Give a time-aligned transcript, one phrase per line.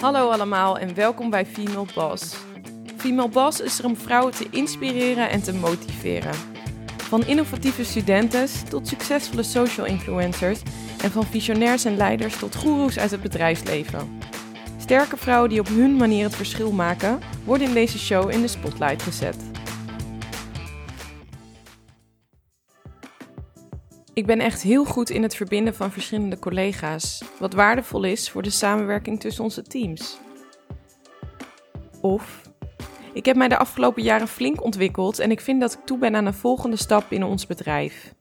[0.00, 2.36] Hallo allemaal en welkom bij Female Boss.
[2.96, 6.34] Female Boss is er om vrouwen te inspireren en te motiveren.
[6.96, 10.60] Van innovatieve studenten tot succesvolle social influencers
[11.02, 14.18] en van visionairs en leiders tot goeroes uit het bedrijfsleven.
[14.78, 18.48] Sterke vrouwen die op hun manier het verschil maken, worden in deze show in de
[18.48, 19.55] spotlight gezet.
[24.16, 28.42] Ik ben echt heel goed in het verbinden van verschillende collega's, wat waardevol is voor
[28.42, 30.18] de samenwerking tussen onze teams.
[32.00, 32.42] Of
[33.12, 36.16] ik heb mij de afgelopen jaren flink ontwikkeld en ik vind dat ik toe ben
[36.16, 38.14] aan een volgende stap in ons bedrijf.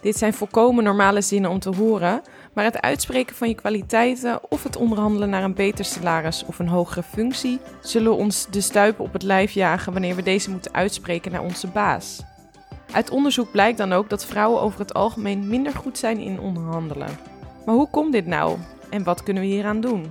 [0.00, 2.22] Dit zijn volkomen normale zinnen om te horen,
[2.54, 6.68] maar het uitspreken van je kwaliteiten of het onderhandelen naar een beter salaris of een
[6.68, 11.32] hogere functie zullen ons de stuipen op het lijf jagen wanneer we deze moeten uitspreken
[11.32, 12.22] naar onze baas.
[12.92, 17.18] Uit onderzoek blijkt dan ook dat vrouwen over het algemeen minder goed zijn in onderhandelen.
[17.66, 18.58] Maar hoe komt dit nou
[18.90, 20.06] en wat kunnen we hieraan doen?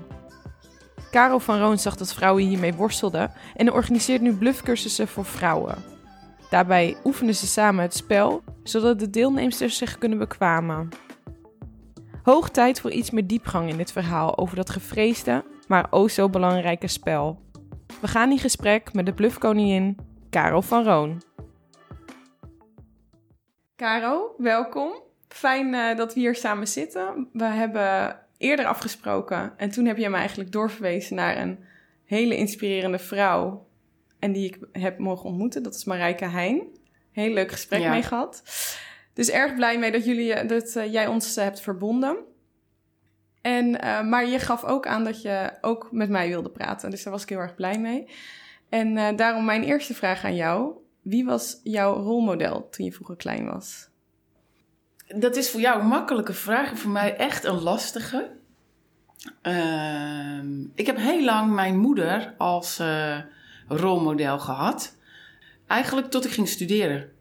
[1.11, 5.75] Karel van Roon zag dat vrouwen hiermee worstelden en organiseert nu bluffcursussen voor vrouwen.
[6.49, 10.89] Daarbij oefenen ze samen het spel, zodat de deelnemsters zich kunnen bekwamen.
[12.23, 16.29] Hoog tijd voor iets meer diepgang in dit verhaal over dat gevreesde, maar o zo
[16.29, 17.39] belangrijke spel.
[18.01, 19.97] We gaan in gesprek met de bluffkoningin
[20.29, 21.21] Karel van Roon.
[23.81, 24.91] Caro, welkom.
[25.27, 27.27] Fijn uh, dat we hier samen zitten.
[27.33, 31.59] We hebben eerder afgesproken en toen heb je me eigenlijk doorverwezen naar een
[32.05, 33.67] hele inspirerende vrouw.
[34.19, 35.63] En die ik heb mogen ontmoeten.
[35.63, 36.61] Dat is Marijke Heijn.
[37.11, 38.43] Heel leuk gesprek mee gehad.
[39.13, 42.17] Dus erg blij mee dat, jullie, dat uh, jij ons uh, hebt verbonden.
[43.41, 46.89] En, uh, maar je gaf ook aan dat je ook met mij wilde praten.
[46.89, 48.07] Dus daar was ik heel erg blij mee.
[48.69, 50.80] En daarom mijn eerste vraag aan jou.
[51.02, 53.89] Wie was jouw rolmodel toen je vroeger klein was?
[55.07, 58.31] Dat is voor jou een makkelijke vraag voor mij echt een lastige.
[59.44, 60.44] Uh,
[60.75, 63.17] ik heb heel lang mijn moeder als uh,
[63.67, 64.95] rolmodel gehad.
[65.67, 67.12] Eigenlijk tot ik ging studeren.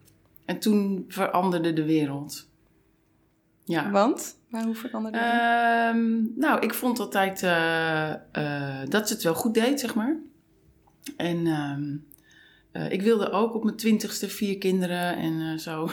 [0.44, 2.48] En toen veranderde de wereld.
[3.64, 3.90] Ja.
[3.90, 4.38] Want?
[4.48, 5.26] Maar hoe veranderde die?
[5.26, 8.14] Uh, nou, ik vond altijd uh,
[8.88, 10.16] dat ze het wel goed deed, zeg maar.
[11.16, 11.96] En ehm,
[12.72, 15.90] uh, ik wilde ook op mijn twintigste vier kinderen en uh, zo.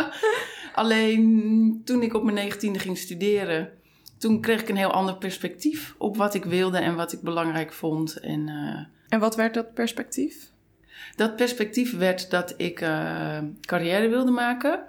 [0.74, 3.70] Alleen toen ik op mijn negentiende ging studeren,
[4.18, 7.72] toen kreeg ik een heel ander perspectief op wat ik wilde en wat ik belangrijk
[7.72, 8.16] vond.
[8.16, 8.78] En, uh,
[9.08, 10.50] en wat werd dat perspectief?
[11.16, 12.74] Dat perspectief werd dat ik
[13.60, 14.80] carrière wilde maken.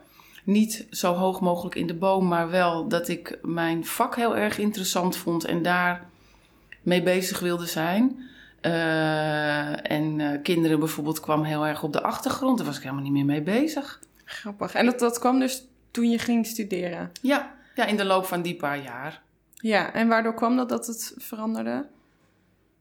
[0.43, 4.57] Niet zo hoog mogelijk in de boom, maar wel dat ik mijn vak heel erg
[4.57, 6.09] interessant vond en daar
[6.81, 8.27] mee bezig wilde zijn.
[8.61, 12.57] Uh, en uh, kinderen bijvoorbeeld kwam heel erg op de achtergrond.
[12.57, 13.99] Daar was ik helemaal niet meer mee bezig.
[14.25, 14.73] Grappig.
[14.73, 17.11] En dat, dat kwam dus toen je ging studeren?
[17.21, 19.21] Ja, ja, in de loop van die paar jaar.
[19.53, 21.87] Ja, en waardoor kwam dat dat het veranderde?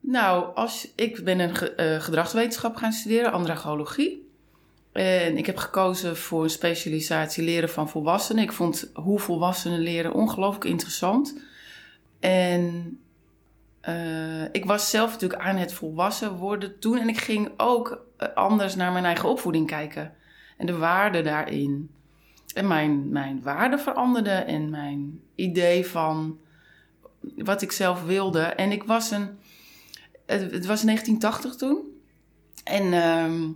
[0.01, 4.29] Nou, als, ik ben een ge, uh, gedragswetenschap gaan studeren, andragologie.
[4.93, 8.43] En ik heb gekozen voor een specialisatie leren van volwassenen.
[8.43, 11.39] Ik vond hoe volwassenen leren ongelooflijk interessant.
[12.21, 12.99] En
[13.89, 16.99] uh, ik was zelf natuurlijk aan het volwassen worden toen.
[16.99, 20.15] En ik ging ook uh, anders naar mijn eigen opvoeding kijken.
[20.57, 21.91] En de waarde daarin.
[22.55, 26.39] En mijn, mijn waarde veranderde en mijn idee van
[27.37, 28.41] wat ik zelf wilde.
[28.41, 29.39] En ik was een.
[30.27, 31.79] Het, was 1980 toen.
[32.65, 33.51] En uh,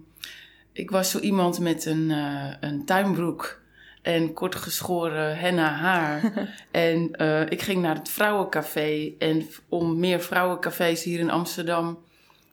[0.73, 3.61] ik was zo iemand met een, uh, een tuinbroek
[4.03, 6.33] en kortgeschoren henna haar.
[6.71, 9.13] en uh, ik ging naar het vrouwencafé.
[9.19, 11.99] En om meer vrouwencafés hier in Amsterdam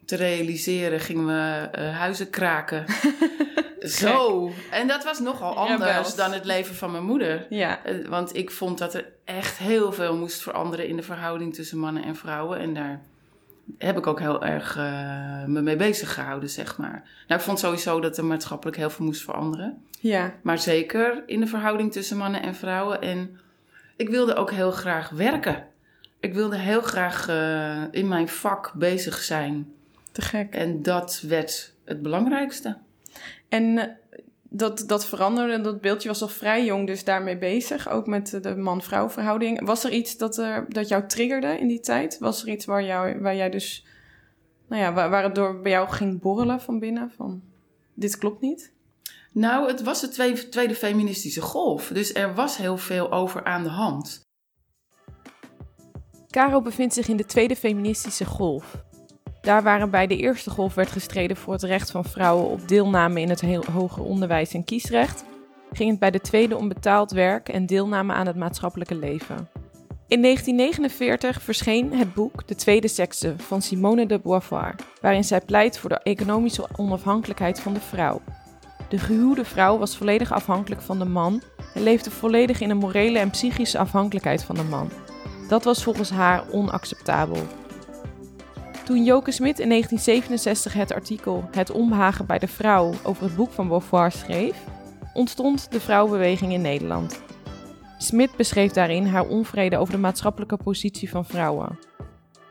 [0.05, 2.85] te realiseren, gingen we uh, huizen kraken.
[3.79, 4.51] Zo.
[4.71, 7.45] En dat was nogal anders dan het leven van mijn moeder.
[7.49, 7.79] Ja.
[7.85, 11.77] Uh, want ik vond dat er echt heel veel moest veranderen in de verhouding tussen
[11.77, 12.59] mannen en vrouwen.
[12.59, 13.01] En daar
[13.77, 17.09] heb ik ook heel erg uh, me mee bezig gehouden, zeg maar.
[17.27, 19.81] Nou, ik vond sowieso dat er maatschappelijk heel veel moest veranderen.
[19.99, 20.33] Ja.
[20.41, 23.01] Maar zeker in de verhouding tussen mannen en vrouwen.
[23.01, 23.39] En
[23.95, 25.65] ik wilde ook heel graag werken.
[26.19, 29.73] Ik wilde heel graag uh, in mijn vak bezig zijn.
[30.11, 30.55] Te gek.
[30.55, 32.77] En dat werd het belangrijkste.
[33.49, 33.97] En
[34.49, 37.89] dat, dat veranderde, dat beeldje was al vrij jong dus daarmee bezig.
[37.89, 39.65] Ook met de man-vrouw verhouding.
[39.65, 42.17] Was er iets dat, er, dat jou triggerde in die tijd?
[42.19, 43.85] Was er iets waar, jou, waar jij dus...
[44.67, 47.11] Nou ja, waar, waar het door bij jou ging borrelen van binnen?
[47.11, 47.41] Van,
[47.93, 48.73] dit klopt niet?
[49.31, 51.87] Nou, het was de tweede, tweede feministische golf.
[51.87, 54.25] Dus er was heel veel over aan de hand.
[56.29, 58.85] Caro bevindt zich in de tweede feministische golf.
[59.41, 63.21] Daar waar bij de eerste golf werd gestreden voor het recht van vrouwen op deelname
[63.21, 65.25] in het hoger onderwijs en kiesrecht,
[65.71, 69.49] ging het bij de tweede om betaald werk en deelname aan het maatschappelijke leven.
[70.07, 75.79] In 1949 verscheen het boek De Tweede Sekse van Simone de Beauvoir, waarin zij pleit
[75.79, 78.21] voor de economische onafhankelijkheid van de vrouw.
[78.89, 81.41] De gehuwde vrouw was volledig afhankelijk van de man
[81.73, 84.89] en leefde volledig in een morele en psychische afhankelijkheid van de man.
[85.47, 87.47] Dat was volgens haar onacceptabel.
[88.87, 93.51] Toen Joke Smit in 1967 het artikel Het onbehagen bij de vrouw over het boek
[93.51, 94.63] van Beauvoir schreef,
[95.13, 97.21] ontstond de vrouwenbeweging in Nederland.
[97.97, 101.79] Smit beschreef daarin haar onvrede over de maatschappelijke positie van vrouwen.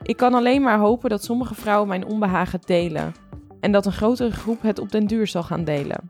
[0.03, 3.15] Ik kan alleen maar hopen dat sommige vrouwen mijn onbehagen delen
[3.61, 6.09] en dat een grotere groep het op den duur zal gaan delen.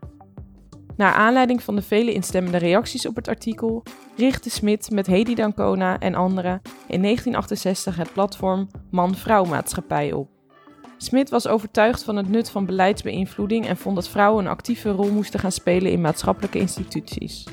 [0.97, 3.83] Naar aanleiding van de vele instemmende reacties op het artikel
[4.15, 10.29] richtte Smit met Hedy Dancona en anderen in 1968 het platform Man-Vrouw Maatschappij op.
[10.97, 15.11] Smit was overtuigd van het nut van beleidsbeïnvloeding en vond dat vrouwen een actieve rol
[15.11, 17.43] moesten gaan spelen in maatschappelijke instituties.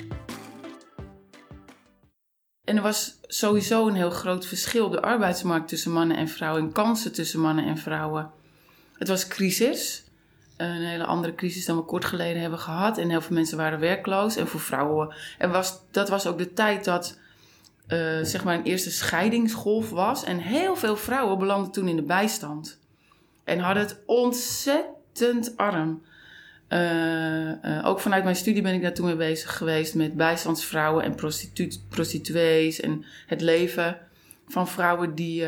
[2.64, 6.62] En er was sowieso een heel groot verschil op de arbeidsmarkt tussen mannen en vrouwen
[6.62, 8.30] en kansen tussen mannen en vrouwen.
[8.92, 10.03] Het was crisis,
[10.56, 12.98] een hele andere crisis dan we kort geleden hebben gehad.
[12.98, 14.36] En heel veel mensen waren werkloos.
[14.36, 15.14] En voor vrouwen.
[15.38, 17.18] En was, dat was ook de tijd dat
[17.88, 20.24] uh, zeg maar een eerste scheidingsgolf was.
[20.24, 22.78] En heel veel vrouwen belanden toen in de bijstand.
[23.44, 26.02] En hadden het ontzettend arm.
[26.68, 31.04] Uh, uh, ook vanuit mijn studie ben ik daar toen mee bezig geweest met bijstandsvrouwen
[31.04, 33.98] en prostitu prostituees en het leven
[34.48, 35.40] van vrouwen die,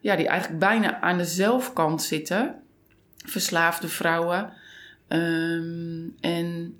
[0.00, 2.62] ja, die eigenlijk bijna aan de zelfkant zitten
[3.30, 4.52] verslaafde vrouwen.
[5.08, 6.78] Ehm, en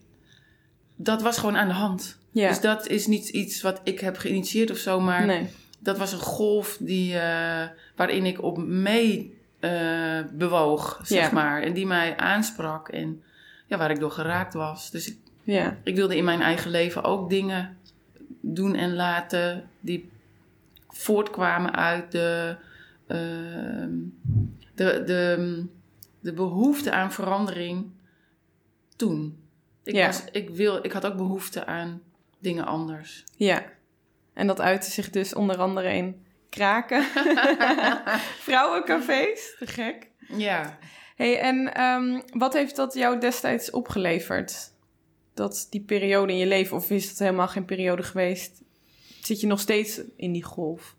[0.96, 2.18] dat was gewoon aan de hand.
[2.32, 5.48] Dus dat is niet iets wat ik heb geïnitieerd of zo, maar nee.
[5.78, 7.64] dat was een golf die, uh,
[7.96, 11.62] waarin ik op mee uh, bewoog, zeg maar.
[11.62, 13.22] En die mij aansprak en
[13.66, 14.90] ja, waar ik door geraakt was.
[14.90, 15.76] Dus ik, ja.
[15.82, 17.76] ik wilde in mijn eigen leven ook dingen
[18.40, 20.08] doen en laten die
[20.88, 22.56] voortkwamen uit de,
[23.06, 23.16] uh,
[24.74, 25.64] de, de
[26.20, 27.90] de behoefte aan verandering
[28.96, 29.38] toen.
[29.82, 30.06] Ik, ja.
[30.06, 32.02] was, ik, wil, ik had ook behoefte aan
[32.38, 33.24] dingen anders.
[33.36, 33.64] Ja,
[34.32, 37.02] en dat uitte zich dus onder andere in kraken,
[38.48, 40.08] vrouwencafés, te gek.
[40.28, 40.78] Ja.
[41.16, 44.72] hey, en um, wat heeft dat jou destijds opgeleverd?
[45.34, 48.62] Dat die periode in je leven, of is dat helemaal geen periode geweest?
[49.20, 50.96] Zit je nog steeds in die golf?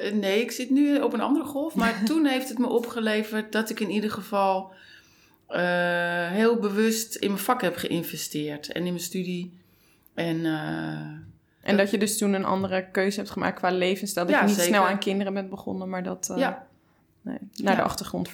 [0.00, 1.74] Eh, nee, ik zit nu op een andere golf.
[1.74, 4.72] Maar toen heeft het me opgeleverd dat ik in ieder geval
[5.50, 5.56] uh,
[6.30, 8.72] heel bewust in mijn vak heb geïnvesteerd.
[8.72, 9.58] En in mijn studie.
[10.14, 10.50] En, uh,
[11.60, 14.26] en dat, je dus toen een andere keuze hebt gemaakt qua levensstijl.
[14.26, 16.66] Dat je niet snel aan kinderen bent begonnen, maar dat ja.
[17.22, 18.30] nee, naar de achtergrond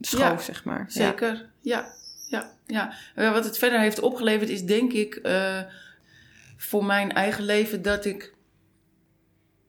[0.00, 0.84] verschoof, zeg maar.
[0.88, 1.94] Zeker, ja.
[2.28, 2.50] ja.
[2.66, 3.32] ja, ja.
[3.32, 5.20] Wat het verder heeft opgeleverd is denk ik
[6.56, 8.33] voor mijn eigen leven dat ik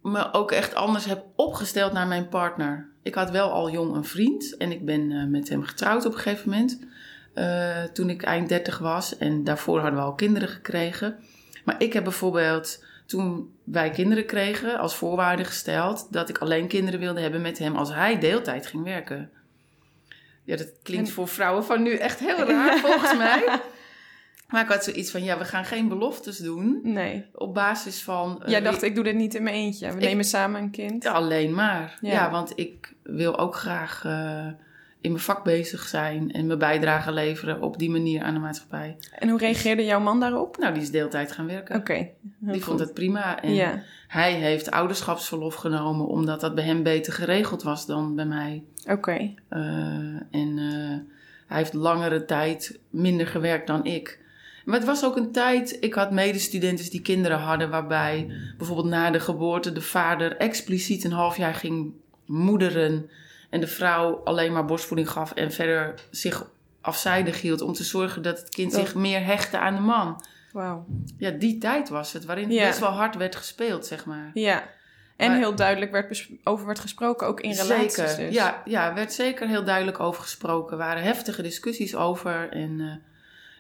[0.06, 2.90] me ook echt anders heb opgesteld naar mijn partner.
[3.04, 6.14] Ik had wel al jong een vriend en ik ben uh, met hem getrouwd op
[6.14, 6.80] een gegeven moment.
[7.36, 11.16] Uh, toen ik eind 30 was en daarvoor hadden we al kinderen gekregen.
[11.64, 17.00] Maar ik heb bijvoorbeeld toen wij kinderen kregen als voorwaarde gesteld dat ik alleen kinderen
[17.00, 19.30] wilde hebben met hem als hij deeltijd ging werken.
[20.44, 23.62] Ja, dat klinkt voor vrouwen van nu echt heel raar volgens mij.
[24.50, 26.80] Maar ik had zoiets van, ja, we gaan geen beloftes doen.
[26.84, 27.26] Nee.
[27.34, 28.42] Op basis van...
[28.44, 29.94] Uh, Jij dacht, ik doe dit niet in mijn eentje.
[29.94, 31.06] We nemen samen een kind.
[31.06, 31.98] Alleen maar.
[32.02, 32.32] Ja.
[32.32, 34.46] want ik wil ook graag uh,
[35.02, 36.32] in mijn vak bezig zijn...
[36.32, 38.98] en mijn bijdrage leveren op die manier aan de maatschappij.
[39.20, 40.58] En hoe reageerde jouw man daarop?
[40.58, 41.76] Nou, die is deeltijd gaan werken.
[41.76, 42.10] Oké.
[42.40, 43.42] die vond het prima.
[43.42, 43.82] En ja.
[44.08, 46.08] hij heeft ouderschapsverlof genomen...
[46.08, 48.64] omdat dat bij hem beter geregeld was dan bij mij.
[48.90, 49.34] Oké.
[49.50, 49.60] Uh,
[50.32, 50.58] en
[51.48, 54.24] hij heeft langere tijd minder gewerkt dan ik...
[54.66, 59.12] Maar het was ook een tijd, ik had medestudenten die kinderen hadden, waarbij bijvoorbeeld na
[59.12, 61.94] de geboorte de vader expliciet een half jaar ging
[62.26, 63.10] moederen
[63.50, 66.50] en de vrouw alleen maar borstvoeding gaf en verder zich
[66.82, 70.24] afzijdig hield om te zorgen dat het kind zich meer hechtte aan de man.
[70.52, 70.86] Wauw.
[71.18, 74.32] Ja, die tijd was het, waarin best wel hard werd gespeeld, zeg maar.
[74.34, 74.64] Ja.
[75.16, 77.94] En heel duidelijk werd over werd gesproken, ook in relaties.
[77.94, 78.34] Zeker, dus.
[78.34, 80.72] ja, ja, werd zeker heel duidelijk over gesproken.
[80.72, 82.50] Er waren heftige discussies over.
[82.50, 82.94] En, uh,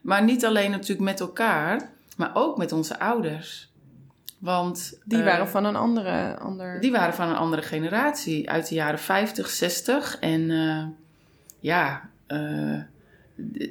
[0.05, 3.69] maar niet alleen natuurlijk met elkaar, maar ook met onze ouders.
[4.39, 6.79] Want, die uh, waren van een andere, ander...
[6.79, 10.19] Die waren van een andere generatie, uit de jaren 50, 60.
[10.19, 10.83] En uh,
[11.59, 12.81] ja, uh,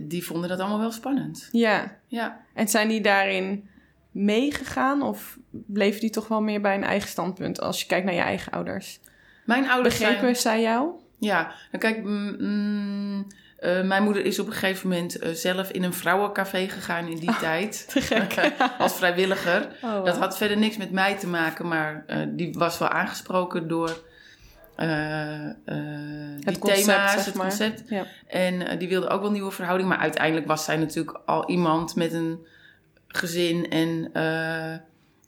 [0.00, 1.48] die vonden dat allemaal wel spannend.
[1.52, 1.96] Ja.
[2.06, 2.40] ja.
[2.54, 3.68] En zijn die daarin
[4.10, 8.14] meegegaan of bleven die toch wel meer bij een eigen standpunt als je kijkt naar
[8.14, 9.00] je eigen ouders?
[9.44, 10.36] Mijn ouders Begrepen zijn...
[10.36, 10.90] zij jou?
[11.18, 13.26] Ja, dan kijk, mm,
[13.64, 17.16] Eh, mijn moeder is op een gegeven moment eh, zelf in een vrouwencafé gegaan in
[17.16, 17.88] die Oh, tijd.
[17.88, 18.52] Te gek.
[18.78, 19.68] als vrijwilliger.
[19.82, 23.68] Oh, Dat had verder niks met mij te maken, maar eh, die was wel aangesproken
[23.68, 23.88] door
[24.76, 27.46] die concept, thema's, zeg het maar.
[27.46, 27.82] concept.
[27.88, 28.06] Ja.
[28.26, 32.12] En die wilde ook wel nieuwe verhouding, maar uiteindelijk was zij natuurlijk al iemand met
[32.12, 32.46] een
[33.08, 34.10] gezin en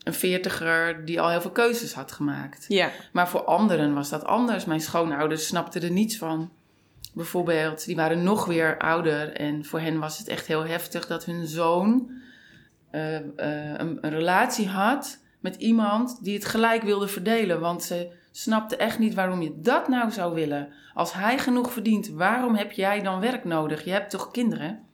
[0.05, 2.65] een veertiger die al heel veel keuzes had gemaakt.
[2.69, 2.91] Ja.
[3.13, 4.65] Maar voor anderen was dat anders.
[4.65, 6.51] Mijn schoonouders snapten er niets van.
[7.17, 9.33] Bijvoorbeeld, die waren nog weer ouder.
[9.33, 12.11] En voor hen was het echt heel heftig dat hun zoon
[12.91, 13.25] eh, eh,
[13.77, 17.61] een, een relatie had met iemand die het gelijk wilde verdelen.
[17.61, 20.69] Want ze snapten echt niet waarom je dat nou zou willen.
[20.95, 23.85] Als hij genoeg verdient, waarom heb jij dan werk nodig?
[23.85, 24.85] Je hebt toch kinderen?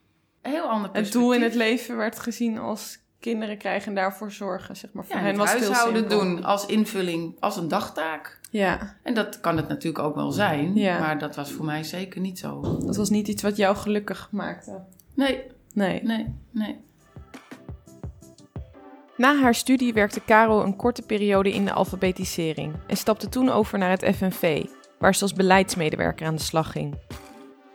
[0.42, 1.22] Een heel ander Het perspectief.
[1.22, 5.04] doel in het leven werd gezien als kinderen krijgen en daarvoor zorgen, zeg maar.
[5.04, 8.40] Voor Ja, hen was huishouden doen als invulling, als een dagtaak.
[8.50, 10.98] Ja, En dat kan het natuurlijk ook wel zijn, Ja.
[10.98, 12.60] maar dat was voor mij zeker niet zo.
[12.84, 14.80] dat was niet iets wat jou gelukkig maakte.
[15.14, 15.42] Nee,
[15.74, 16.02] Nee.
[16.02, 16.80] nee, nee.
[19.16, 23.78] Na haar studie werkte Caro een korte periode in de alfabetisering en stapte toen over
[23.78, 24.64] naar het FNV,
[24.98, 26.94] waar ze als beleidsmedewerker aan de slag ging.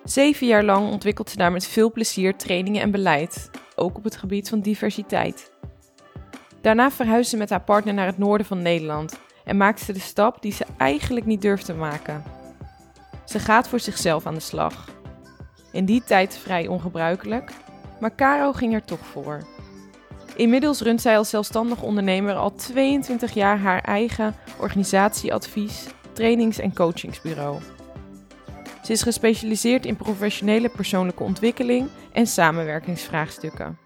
[0.08, 4.16] Zeven jaar lang ontwikkelde ze daar met veel plezier trainingen en beleid, ook op het
[4.16, 5.52] gebied van diversiteit.
[6.62, 10.00] Daarna verhuisde ze met haar partner naar het noorden van Nederland en maakte ze de
[10.00, 12.24] stap die ze eigenlijk niet durfde maken.
[13.26, 14.90] Ze gaat voor zichzelf aan de slag.
[15.72, 17.52] In die tijd vrij ongebruikelijk,
[18.00, 19.42] maar Caro ging er toch voor.
[20.36, 27.60] Inmiddels runt zij als zelfstandig ondernemer al 22 jaar haar eigen organisatieadvies, trainings- en coachingsbureau.
[28.88, 33.77] Ze is gespecialiseerd in professionele persoonlijke ontwikkeling en samenwerkingsvraagstukken.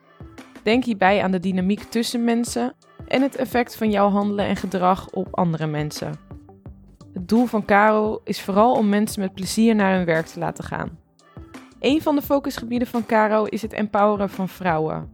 [0.64, 2.74] Denk hierbij aan de dynamiek tussen mensen
[3.08, 6.20] en het effect van jouw handelen en gedrag op andere mensen.
[7.14, 10.64] Het doel van Caro is vooral om mensen met plezier naar hun werk te laten
[10.64, 11.00] gaan.
[11.80, 15.10] Een van de focusgebieden van Caro is het empoweren van vrouwen.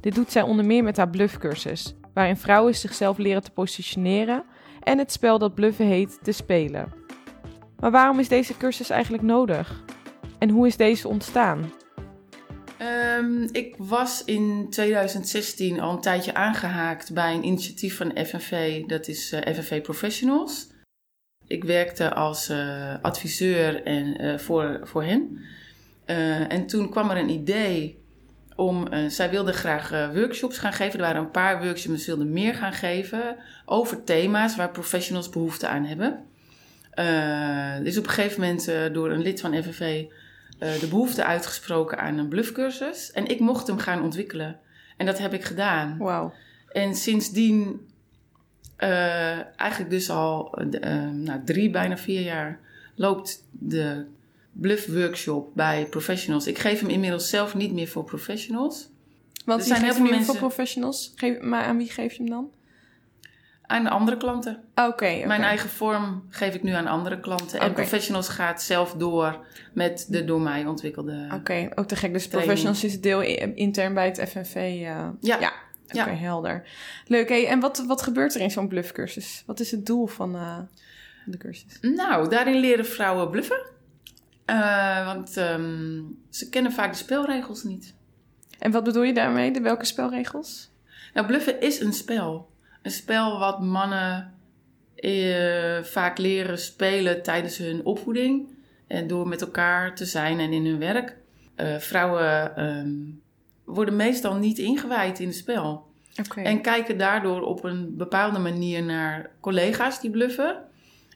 [0.00, 4.44] Dit doet zij onder meer met haar bluffcursus, waarin vrouwen zichzelf leren te positioneren
[4.80, 6.99] en het spel dat bluffen heet te spelen.
[7.80, 9.82] Maar waarom is deze cursus eigenlijk nodig?
[10.38, 11.72] En hoe is deze ontstaan?
[12.78, 19.08] Ehm, ik was in 2016 al een tijdje aangehaakt bij een initiatief van FNV, dat
[19.08, 20.68] is eh, FNV Professionals.
[21.46, 25.38] Ik werkte als eh, adviseur en, eh, voor, voor hen.
[26.48, 28.02] En toen kwam er een idee
[28.56, 30.98] om, zij wilden graag workshops gaan geven.
[30.98, 35.68] Er waren een paar workshops, ze wilden meer gaan geven over thema's waar professionals behoefte
[35.68, 36.29] aan hebben.
[36.90, 40.04] Eh, is op een gegeven moment eh, door een lid van FNV
[40.58, 43.12] eh, de behoefte uitgesproken aan een bluffcursus.
[43.12, 44.58] En ik mocht hem gaan ontwikkelen.
[44.96, 45.98] En dat heb ik gedaan.
[45.98, 46.32] Wauw.
[46.68, 47.88] En sindsdien,
[49.56, 50.58] eigenlijk dus al
[51.12, 52.60] nou, drie, bijna vier jaar,
[52.94, 54.06] loopt de
[54.52, 56.46] bluff workshop bij professionals.
[56.46, 58.88] Ik geef hem inmiddels zelf niet meer voor professionals.
[59.44, 61.12] Want Er zijn heel veel voor professionals.
[61.14, 62.50] Geef, maar aan wie geef je hem dan?
[63.70, 64.62] Aan andere klanten.
[64.74, 65.26] Oké.
[65.26, 67.60] Mijn eigen vorm geef ik nu aan andere klanten.
[67.60, 71.28] En professionals gaat zelf door met de door mij ontwikkelde...
[71.34, 72.12] Oké, ook te gek.
[72.12, 72.30] Dus Training.
[72.60, 73.20] professionals is deel
[73.54, 74.54] intern bij het FNV.
[74.54, 75.08] eh, Ja.
[75.20, 75.52] ja.
[75.86, 76.14] Oké, Ja.
[76.14, 76.68] helder.
[77.06, 77.28] Leuk.
[77.28, 79.42] Hey, en wat, wat gebeurt er in zo'n bluffcursus?
[79.46, 80.58] Wat is het doel van eh,
[81.24, 81.78] de cursus?
[81.80, 83.60] Nou, daarin leren vrouwen bluffen.
[84.44, 86.00] Eh, want ehm,
[86.30, 87.94] ze kennen vaak de spelregels niet.
[88.58, 89.50] En wat bedoel je daarmee?
[89.50, 90.70] De welke spelregels?
[91.14, 92.48] Nou, bluffen is een spel.
[92.82, 94.34] Een spel wat mannen
[94.94, 98.48] eh, vaak leren spelen tijdens hun opvoeding.
[98.86, 101.16] En door met elkaar te zijn en in hun werk.
[101.54, 102.94] Eh, vrouwen ehm,
[103.64, 105.88] worden meestal niet ingewijd in het spel.
[106.34, 110.62] En kijken daardoor op een bepaalde manier naar collega's die bluffen.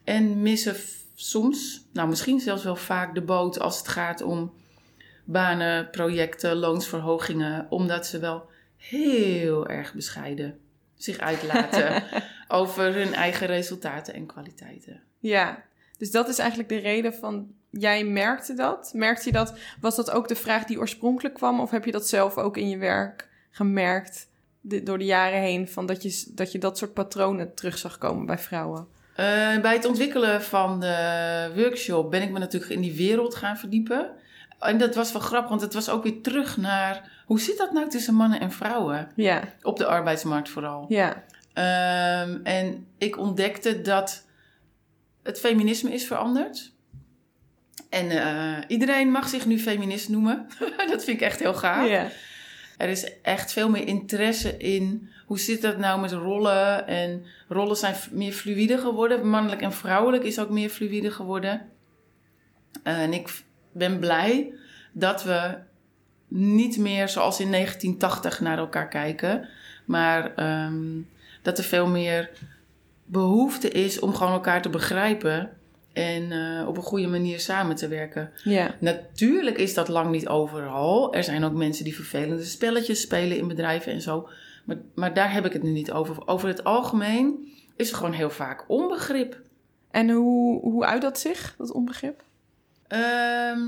[0.05, 0.77] En missen
[1.15, 4.53] soms, nou misschien zelfs wel vaak de boot als het gaat om
[5.25, 7.67] banen, projecten, loonsverhogingen.
[7.71, 10.59] Omdat ze wel heel erg bescheiden
[11.05, 12.03] zich uitlaten
[12.49, 15.03] over hun eigen resultaten en kwaliteiten.
[15.19, 15.63] Ja,
[15.99, 17.53] dus dat is eigenlijk de reden van...
[17.71, 18.91] Jij merkte dat?
[18.95, 19.55] Merkte je dat?
[19.81, 21.61] Was dat ook de vraag die oorspronkelijk kwam?
[21.61, 24.29] Of heb je dat zelf ook in je werk gemerkt
[24.61, 25.69] de- door de jaren heen?
[25.69, 28.87] Van dat, je, dat je dat soort patronen terug zag komen bij vrouwen?
[29.15, 33.57] Eh, bij het ontwikkelen van de workshop ben ik me natuurlijk in die wereld gaan
[33.57, 34.11] verdiepen.
[34.59, 37.73] En dat was wel grappig, want het was ook weer terug naar hoe zit dat
[37.73, 39.11] nou tussen mannen en vrouwen?
[39.17, 40.87] Ja, Op de arbeidsmarkt vooral.
[40.89, 44.27] ja, Ehm, en ik ontdekte dat
[45.23, 46.73] het feminisme is veranderd.
[47.91, 50.47] En eh, iedereen mag zich nu feminist noemen.
[50.91, 51.89] dat vind ik echt heel gaaf.
[51.89, 52.09] ja.
[52.79, 56.87] Er is echt veel meer interesse in hoe zit dat nou met rollen.
[56.87, 59.29] En rollen zijn meer fluïde geworden.
[59.29, 61.69] Mannelijk en vrouwelijk is ook meer fluïde geworden.
[62.83, 64.53] Eh, en ik ben blij
[64.93, 65.55] dat we
[66.37, 69.49] niet meer zoals in 1980 naar elkaar kijken,
[69.85, 71.01] maar ehm,
[71.43, 72.31] dat er veel meer
[73.05, 75.51] behoefte is om gewoon elkaar te begrijpen
[75.93, 78.31] en eh, op een goede manier samen te werken.
[78.45, 78.75] Ja.
[78.81, 81.15] Natuurlijk is dat lang niet overal.
[81.15, 84.29] Er zijn ook mensen die vervelende spelletjes spelen in bedrijven en zo.
[84.65, 86.27] Maar, maar daar heb ik het nu niet over.
[86.27, 89.41] Over het algemeen is er gewoon heel vaak onbegrip.
[89.91, 92.23] En hoe, hoe uit dat zich, dat onbegrip?
[92.89, 93.61] Ehm,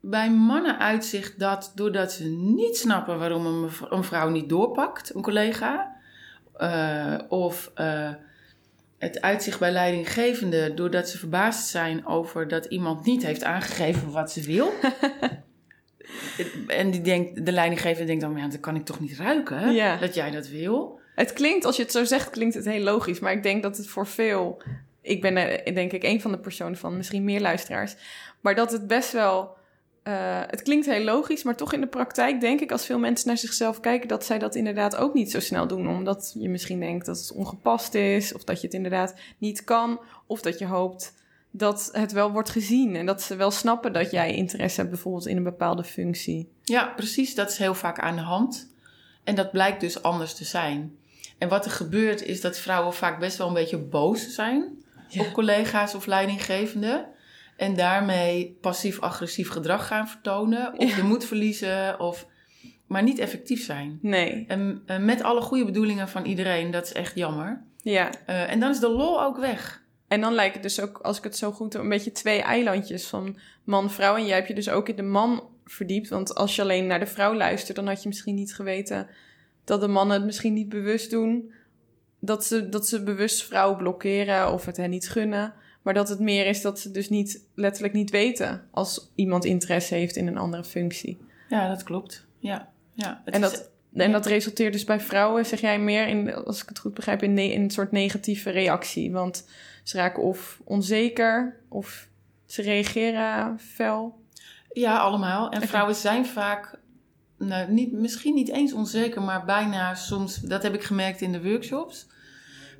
[0.00, 5.22] bij mannen uitzicht dat doordat ze niet snappen waarom een, een vrouw niet doorpakt, een
[5.22, 5.96] collega.
[6.56, 8.10] eh, of eh,
[8.98, 14.32] het uitzicht bij leidinggevenden doordat ze verbaasd zijn over dat iemand niet heeft aangegeven wat
[14.32, 14.72] ze wil.
[16.66, 19.96] en die denkt, de leidinggevende denkt dan, ja, dat kan ik toch niet ruiken Ja.
[19.96, 21.00] dat jij dat wil.
[21.14, 23.18] Het klinkt, als je het zo zegt, klinkt het heel logisch.
[23.20, 24.62] Maar ik denk dat het voor veel...
[25.02, 27.96] Ik ben er, denk ik een van de personen van, misschien meer luisteraars.
[28.40, 29.58] Maar dat het best wel...
[30.02, 32.72] eh, het klinkt heel logisch, maar toch in de praktijk denk ik...
[32.72, 34.08] als veel mensen naar zichzelf kijken...
[34.08, 35.88] dat zij dat inderdaad ook niet zo snel doen.
[35.88, 38.34] Omdat je misschien denkt dat het ongepast is...
[38.34, 40.00] of dat je het inderdaad niet kan...
[40.26, 41.14] of dat je hoopt
[41.50, 42.96] dat het wel wordt gezien...
[42.96, 44.92] en dat ze wel snappen dat jij interesse hebt...
[44.92, 46.48] bijvoorbeeld in een bepaalde functie.
[46.62, 47.34] Ja, precies.
[47.34, 48.68] Dat is heel vaak aan de hand.
[49.24, 50.96] En dat blijkt dus anders te zijn.
[51.38, 55.20] En wat er gebeurt is dat vrouwen vaak best wel een beetje boos zijn Ja.
[55.20, 57.06] op collega's of leidinggevenden.
[57.60, 60.72] En daarmee passief-agressief gedrag gaan vertonen.
[60.78, 60.96] Of Ja.
[60.96, 62.00] de moed verliezen.
[62.00, 62.26] Of,
[62.86, 63.98] maar niet effectief zijn.
[64.02, 67.62] Nee, En, en met alle goede bedoelingen van iedereen, dat is echt jammer.
[67.82, 68.10] ja.
[68.26, 69.82] Eh, en dan is de lol ook weg.
[70.08, 72.42] En dan lijkt het dus ook, als ik het zo goed heb, een beetje twee
[72.42, 74.16] eilandjes van man-vrouw.
[74.16, 76.08] En jij hebt je dus ook in de man verdiept.
[76.08, 79.08] Want als je alleen naar de vrouw luistert, dan had je misschien niet geweten
[79.64, 81.52] dat de mannen het misschien niet bewust doen.
[82.20, 85.54] Dat ze, dat ze bewust vrouwen blokkeren of het hen niet gunnen.
[85.82, 89.94] Maar dat het meer is dat ze dus niet, letterlijk niet weten als iemand interesse
[89.94, 91.20] heeft in een andere functie.
[91.48, 92.26] Ja, dat klopt.
[92.38, 93.22] Ja, ja.
[93.24, 96.62] Het En is- dat, en dat resulteert dus bij vrouwen, zeg jij meer in, als
[96.62, 99.12] ik het goed begrijp, in, ne- in een soort negatieve reactie.
[99.12, 99.48] Want
[99.82, 102.08] ze raken of onzeker of
[102.46, 104.18] ze reageren fel.
[104.72, 105.50] Ja, allemaal.
[105.50, 106.78] En vrouwen zijn vaak,
[107.38, 111.42] nou, niet, misschien niet eens onzeker, maar bijna soms, dat heb ik gemerkt in de
[111.42, 112.06] workshops.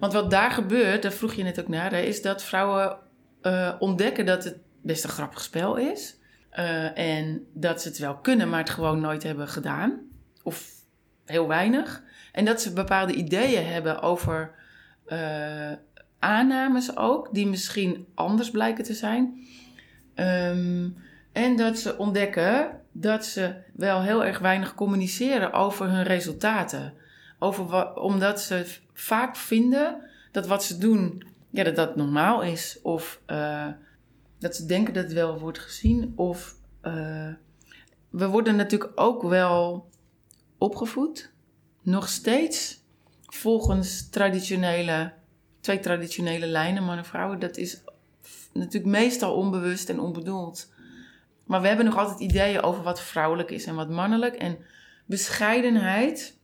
[0.00, 2.96] Want wat daar gebeurt, daar vroeg je net ook naar, is dat vrouwen
[3.42, 6.18] eh, ontdekken dat het best een grappig spel is.
[6.50, 10.00] Eh, en dat ze het wel kunnen, maar het gewoon nooit hebben gedaan.
[10.42, 10.70] Of
[11.24, 12.02] heel weinig.
[12.32, 14.54] En dat ze bepaalde ideeën hebben over
[15.06, 15.72] eh,
[16.18, 19.46] aannames ook, die misschien anders blijken te zijn.
[20.14, 20.88] Ehm,
[21.32, 26.94] en dat ze ontdekken dat ze wel heel erg weinig communiceren over hun resultaten.
[27.42, 32.78] Over omdat ze vaak vinden dat wat ze doen, ja, dat dat normaal is.
[32.82, 33.68] Of eh,
[34.38, 36.12] dat ze denken dat het wel wordt gezien.
[36.16, 37.28] Of eh,
[38.10, 39.88] we worden natuurlijk ook wel
[40.58, 41.32] opgevoed.
[41.82, 42.84] Nog steeds
[43.26, 45.12] volgens traditionele,
[45.60, 47.38] twee traditionele lijnen, mannen en vrouwen.
[47.38, 47.82] Dat is
[48.52, 50.72] natuurlijk meestal onbewust en onbedoeld.
[51.44, 54.34] Maar we hebben nog altijd ideeën over wat vrouwelijk is en wat mannelijk.
[54.34, 54.58] En
[55.06, 56.38] bescheidenheid,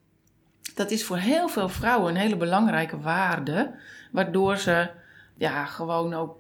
[0.74, 3.74] dat is voor heel veel vrouwen een hele belangrijke waarde.
[4.12, 4.90] Waardoor ze
[5.37, 6.38] ja, gewoon ook.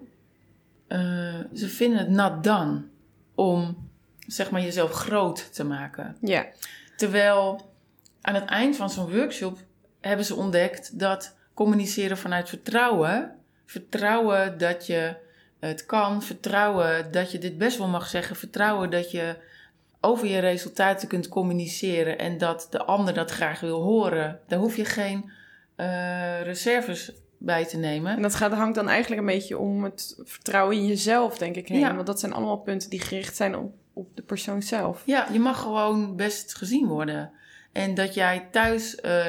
[0.88, 0.98] eh,
[1.54, 2.82] ze vinden het not done
[3.34, 3.88] om
[4.26, 6.16] zeg maar jezelf groot te maken.
[6.20, 6.46] Ja,
[6.96, 7.70] Terwijl
[8.20, 9.58] aan het eind van zo'n workshop
[10.00, 13.34] hebben ze ontdekt dat communiceren vanuit vertrouwen,
[13.66, 15.16] vertrouwen dat je
[15.60, 19.36] het kan, vertrouwen dat je dit best wel mag zeggen, vertrouwen dat je
[20.00, 24.76] over je resultaten kunt communiceren en dat de ander dat graag wil horen, daar hoef
[24.76, 25.30] je geen
[25.76, 28.16] eh, reserves bij te nemen.
[28.16, 31.68] en dat gaat, hangt dan eigenlijk een beetje om het vertrouwen in jezelf, denk ik.
[31.68, 31.78] Heen.
[31.78, 31.94] Ja.
[31.94, 35.02] Want dat zijn allemaal punten die gericht zijn op, op de persoon zelf.
[35.06, 37.30] Ja, je mag gewoon best gezien worden.
[37.72, 39.26] En dat jij thuis eh,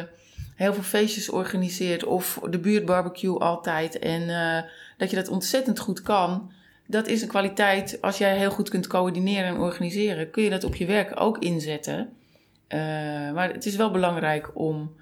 [0.56, 6.02] heel veel feestjes organiseert of de buurtbarbecue altijd en eh, dat je dat ontzettend goed
[6.02, 6.52] kan.
[6.90, 7.98] Dat is een kwaliteit.
[8.02, 11.38] Als jij heel goed kunt coördineren en organiseren, kun je dat op je werk ook
[11.38, 12.10] inzetten.
[12.68, 12.80] Eh,
[13.32, 14.96] maar het is wel belangrijk om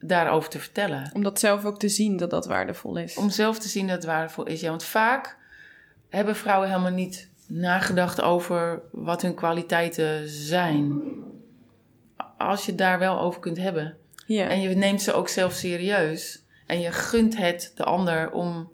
[0.00, 1.10] daarover te vertellen.
[1.14, 3.16] Om dat zelf ook te zien dat dat waardevol is.
[3.16, 4.60] Om zelf te zien dat het waardevol is.
[4.60, 5.36] Ja, want vaak
[6.08, 11.02] hebben vrouwen helemaal niet nagedacht over wat hun kwaliteiten zijn.
[12.38, 13.96] Als je daar wel over kunt hebben.
[14.26, 14.48] ja.
[14.48, 16.42] En je neemt ze ook zelf serieus.
[16.66, 18.70] En je gunt het de ander om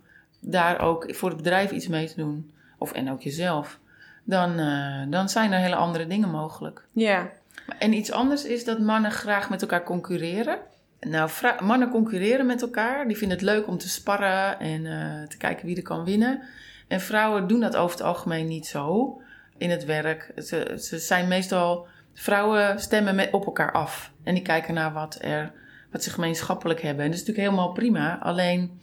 [0.47, 2.51] daar ook voor het bedrijf iets mee te doen.
[2.79, 3.79] Of, en ook jezelf.
[4.25, 6.87] Dan, eh, dan zijn er hele andere dingen mogelijk.
[6.93, 7.31] ja.
[7.79, 10.59] En iets anders is dat mannen graag met elkaar concurreren.
[11.01, 11.31] Nou,
[11.61, 13.07] mannen concurreren met elkaar.
[13.07, 16.43] Die vinden het leuk om te sparren en eh, te kijken wie er kan winnen.
[16.89, 19.21] En vrouwen doen dat over het algemeen niet zo.
[19.59, 20.33] in het werk.
[20.37, 24.13] Ze, ze zijn meestal, vrouwen stemmen met, op elkaar af.
[24.23, 25.53] En die kijken naar wat, er,
[25.93, 27.05] wat ze gemeenschappelijk hebben.
[27.05, 28.19] En dat is natuurlijk helemaal prima.
[28.19, 28.81] Alleen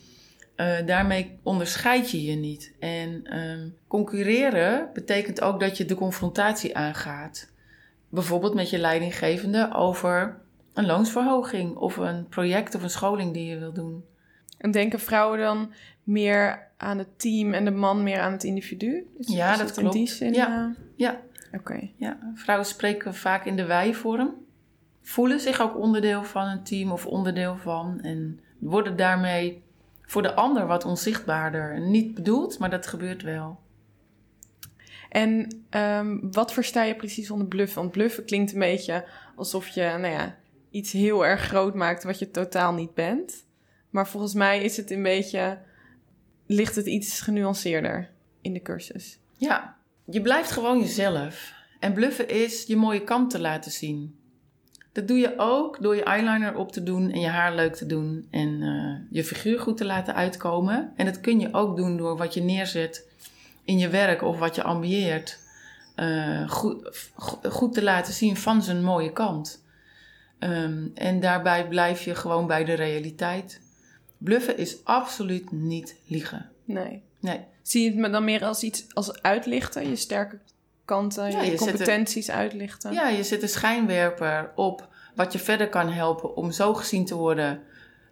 [0.63, 2.73] uh, daarmee onderscheid je je niet.
[2.79, 7.51] En um, concurreren betekent ook dat je de confrontatie aangaat.
[8.09, 10.41] Bijvoorbeeld met je leidinggevende over
[10.73, 14.03] een loonsverhoging of een project of een scholing die je wil doen.
[14.57, 15.73] En denken vrouwen dan
[16.03, 19.07] meer aan het team en de man meer aan het individu?
[19.17, 19.95] ja, dat klopt.
[19.95, 20.67] In die zin, ja.
[20.67, 20.75] Uh...
[20.95, 21.21] ja.
[21.53, 21.89] Oké.
[21.95, 24.35] Ja, vrouwen spreken vaak in de wij-vorm.
[25.01, 27.99] Voelen zich ook onderdeel van een team of onderdeel van.
[28.01, 29.62] En worden daarmee
[30.13, 31.79] voor de ander wat onzichtbaarder.
[31.79, 33.59] Niet bedoeld, maar dat gebeurt wel.
[35.09, 37.81] En um, wat versta je precies onder bluffen?
[37.81, 40.37] Want bluffen klinkt een beetje alsof je nou ja,
[40.69, 43.45] iets heel erg groot maakt wat je totaal niet bent.
[43.89, 45.59] Maar volgens mij is het een beetje,
[46.45, 48.09] ligt het iets genuanceerder
[48.41, 49.19] in de cursus.
[49.37, 51.53] Ja, je blijft gewoon jezelf.
[51.79, 54.19] En bluffen is je mooie kant te laten zien.
[54.93, 57.85] Dat doe je ook door je eyeliner op te doen en je haar leuk te
[57.85, 60.93] doen en uh, je figuur goed te laten uitkomen.
[60.95, 63.07] En dat kun je ook doen door wat je neerzet
[63.63, 65.39] in je werk of wat je ambieert.
[65.95, 67.11] Uh, goed,
[67.43, 69.63] goed, te laten zien van zijn mooie kant.
[70.39, 73.61] Um, en daarbij blijf je gewoon bij de realiteit.
[74.17, 76.49] Bluffen is absoluut niet liegen.
[76.65, 77.01] Nee.
[77.19, 77.39] Nee.
[77.61, 80.39] Zie je het dan meer als iets als uitlichten, je sterke
[80.85, 82.93] kanten, ja, je, je competenties uitlichten?
[82.93, 87.15] Ja, je zet een schijnwerper op wat je verder kan helpen om zo gezien te
[87.15, 87.61] worden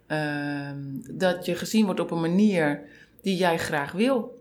[0.08, 0.70] uh,
[1.10, 2.82] dat je gezien wordt op een manier
[3.22, 4.40] die jij graag wil.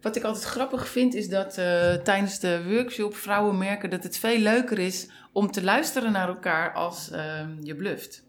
[0.00, 4.18] Wat ik altijd grappig vind is dat uh, tijdens de workshop vrouwen merken dat het
[4.18, 7.18] veel leuker is om te luisteren naar elkaar als uh,
[7.60, 8.24] je bluft.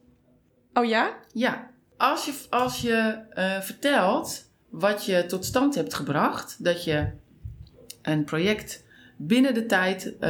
[0.73, 1.17] Oh ja?
[1.33, 1.69] Ja.
[1.97, 7.11] Als je, als je uh, vertelt wat je tot stand hebt gebracht, dat je
[8.07, 8.85] een project
[9.17, 10.29] binnen de tijd uh,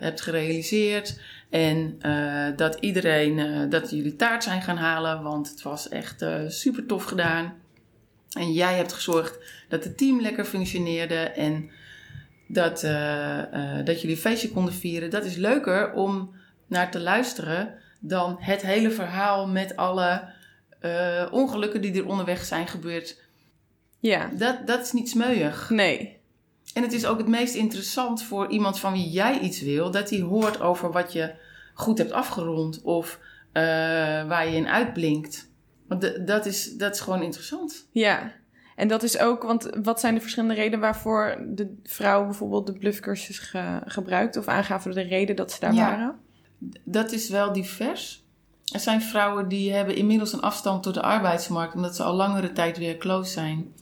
[0.00, 1.20] hebt gerealiseerd.
[1.50, 6.24] En uh, dat iedereen, uh, dat jullie taart zijn gaan halen, want het was echt
[6.46, 7.54] super tof gedaan.
[8.30, 9.38] En jij hebt gezorgd
[9.68, 11.70] dat het team lekker functioneerde en
[12.48, 12.80] dat,
[13.84, 15.10] dat jullie een feestje konden vieren.
[15.10, 16.34] Dat is leuker om
[16.66, 20.22] naar te luisteren dan het hele verhaal met alle
[21.30, 23.22] ongelukken die er onderweg zijn gebeurd.
[24.00, 24.30] Ja.
[24.32, 25.70] Dat, dat is niet smeuig.
[25.70, 26.15] Nee.
[26.76, 30.10] En het is ook het meest interessant voor iemand van wie jij iets wil, dat
[30.10, 31.34] hij hoort over wat je
[31.74, 33.18] goed hebt afgerond of
[33.52, 33.62] uh,
[34.28, 35.50] waar je in uitblinkt.
[35.88, 37.88] Want dat is, dat is gewoon interessant.
[37.90, 38.32] Ja,
[38.74, 42.78] en dat is ook, want wat zijn de verschillende redenen waarvoor de vrouw bijvoorbeeld de
[42.78, 46.18] bluffcursus ge, gebruikt of aangaven de reden dat ze daar ja, waren?
[46.84, 48.24] Dat is wel divers.
[48.72, 52.52] Er zijn vrouwen die hebben inmiddels een afstand tot de arbeidsmarkt omdat ze al langere
[52.52, 53.72] tijd weer close zijn.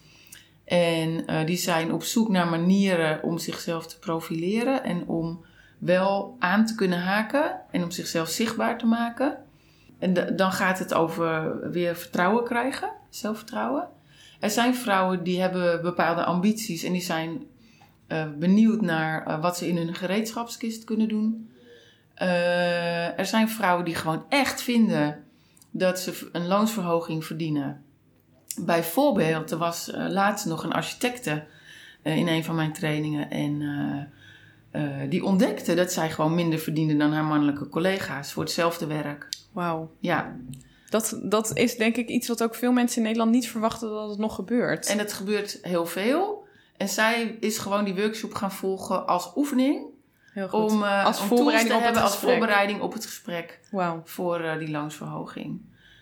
[0.64, 5.44] En uh, die zijn op zoek naar manieren om zichzelf te profileren en om
[5.78, 9.38] wel aan te kunnen haken en om zichzelf zichtbaar te maken.
[9.98, 13.88] En dan gaat het over weer vertrouwen krijgen, zelfvertrouwen.
[14.40, 17.42] Er zijn vrouwen die hebben bepaalde ambities en die zijn
[18.08, 21.50] uh, benieuwd naar uh, wat ze in hun gereedschapskist kunnen doen.
[23.16, 25.24] er zijn vrouwen die gewoon echt vinden
[25.70, 27.84] dat ze een loonsverhoging verdienen.
[28.60, 31.44] Bijvoorbeeld, er was uh, laatst nog een architecte
[32.02, 33.30] uh, in een van mijn trainingen.
[33.30, 33.60] En
[34.72, 39.28] uh, die ontdekte dat zij gewoon minder verdiende dan haar mannelijke collega's voor hetzelfde werk.
[39.52, 39.90] Wauw.
[39.98, 40.36] Ja.
[40.88, 44.08] Dat, dat is denk ik iets wat ook veel mensen in Nederland niet verwachten dat
[44.08, 44.86] het nog gebeurt.
[44.86, 46.46] En het gebeurt heel veel.
[46.76, 49.86] En zij is gewoon die workshop gaan volgen als oefening.
[50.32, 50.70] Heel goed.
[50.70, 53.60] Om, als om voorbereiding te op hebben het als voorbereiding op het gesprek.
[54.04, 55.60] Voor die loonsverhoging.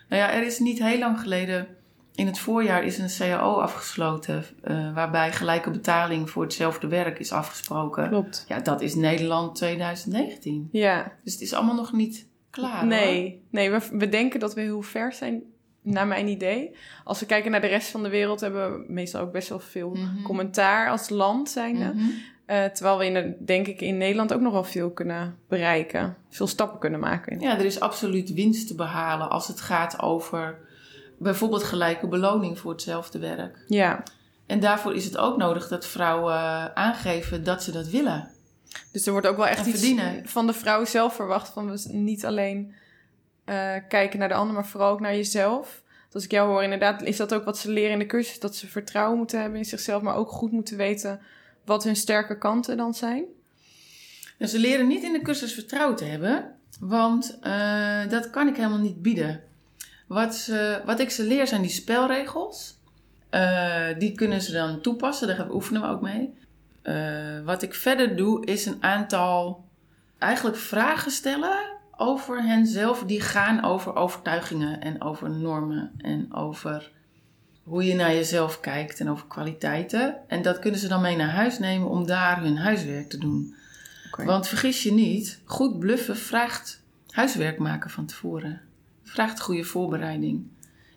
[0.08, 1.76] Nou ja, er is niet heel lang geleden
[2.14, 7.32] in het voorjaar is een CAO afgesloten, uh, waarbij gelijke betaling voor hetzelfde werk is
[7.32, 8.08] afgesproken.
[8.08, 8.44] Klopt.
[8.48, 10.68] Ja, dat is Nederland 2019.
[10.72, 11.12] Ja.
[11.24, 12.86] Dus het is allemaal nog niet klaar.
[12.86, 13.38] Nee, hoor.
[13.50, 15.42] nee we, we denken dat we heel ver zijn,
[15.82, 16.76] naar mijn idee.
[17.04, 19.60] Als we kijken naar de rest van de wereld, hebben we meestal ook best wel
[19.60, 20.00] veel Mhm.
[20.00, 20.22] mm -hmm.
[20.22, 21.84] commentaar als land zijnde.
[21.84, 22.10] Mm -hmm.
[22.46, 26.16] uh, terwijl we in de, denk ik in Nederland ook nog wel veel kunnen bereiken.
[26.28, 27.40] Veel stappen kunnen maken.
[27.40, 30.70] Ja, er is absoluut winst te behalen als het gaat over
[31.22, 33.64] bijvoorbeeld gelijke beloning voor hetzelfde werk.
[33.68, 34.02] Ja.
[34.46, 38.30] En daarvoor is het ook nodig dat vrouwen aangeven dat ze dat willen.
[38.92, 41.48] Dus er wordt ook wel echt iets van de vrouw zelf verwacht.
[41.48, 42.74] Van we niet alleen
[43.46, 45.82] uh, kijken naar de ander, maar vooral ook naar jezelf.
[46.04, 48.40] Dus als ik jou hoor, inderdaad, is dat ook wat ze leren in de cursus.
[48.40, 51.20] Dat ze vertrouwen moeten hebben in zichzelf, maar ook goed moeten weten
[51.64, 53.24] wat hun sterke kanten dan zijn.
[54.38, 58.78] Ze leren niet in de cursus vertrouwen te hebben, want uh, dat kan ik helemaal
[58.78, 59.42] niet bieden.
[60.12, 62.80] Wat, ze, wat ik ze leer zijn die spelregels.
[63.30, 66.34] Uh, die kunnen ze dan toepassen, daar oefenen we ook mee.
[66.82, 69.64] Eh, wat ik verder doe, is een aantal
[70.18, 71.58] eigenlijk vragen stellen
[71.96, 73.04] over henzelf.
[73.04, 76.90] Die gaan over overtuigingen en over normen en over
[77.62, 80.16] hoe je naar jezelf kijkt en over kwaliteiten.
[80.28, 83.54] En dat kunnen ze dan mee naar huis nemen om daar hun huiswerk te doen.
[84.24, 88.60] Want vergis je niet, goed bluffen vraagt huiswerk maken van tevoren.
[89.02, 90.46] Vraagt goede voorbereiding.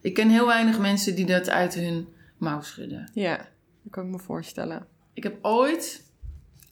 [0.02, 3.10] Ik ken heel weinig mensen die dat uit hun mouw schudden.
[3.14, 4.88] Ja, dat kan ik me voorstellen.
[5.14, 6.04] Ik heb ooit.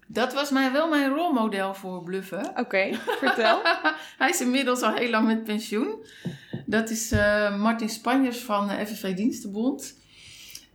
[0.08, 2.52] Dat was mij wel mijn rolmodel voor bluffen.
[2.56, 3.62] Oké, vertel.
[4.18, 6.06] Hij is inmiddels al heel lang met pensioen.
[6.66, 10.00] Dat is eh, Martin Spanjers van de FNV Dienstenbond.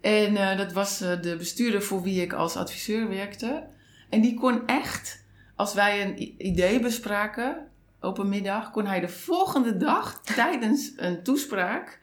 [0.00, 3.66] En eh, dat was eh, de bestuurder voor wie ik als adviseur werkte.
[4.08, 5.24] En die kon echt,
[5.56, 7.67] als wij een idee bespraken
[8.00, 11.98] op een middag, kon hij de volgende dag tijdens een toespraak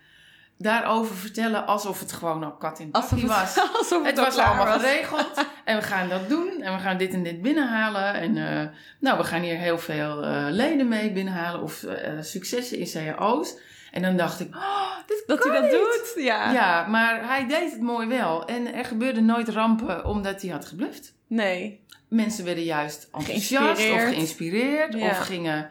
[0.58, 3.58] daarover vertellen alsof het gewoon al kat in het was.
[3.78, 4.82] alsof het, was allemaal was.
[4.82, 5.32] geregeld.
[5.66, 6.62] En we gaan dat doen.
[6.62, 8.14] En we gaan dit en dit binnenhalen.
[8.14, 8.68] En eh,
[9.00, 11.62] nou, we gaan hier heel veel eh, leden mee binnenhalen.
[11.62, 13.58] Of eh, successen in cao's.
[13.92, 15.72] En dan dacht ik, oh, dit Dat hij dat niet.
[15.72, 16.14] doet?
[16.24, 16.52] Ja.
[16.52, 18.46] Ja, maar hij deed het mooi wel.
[18.46, 21.14] En er gebeurde nooit rampen omdat hij had gebluft.
[21.28, 21.84] Nee.
[22.08, 24.08] Mensen werden juist enthousiast Geïnspireerd.
[24.10, 24.94] of geïnspireerd.
[24.94, 25.10] Ja.
[25.10, 25.70] Of gingen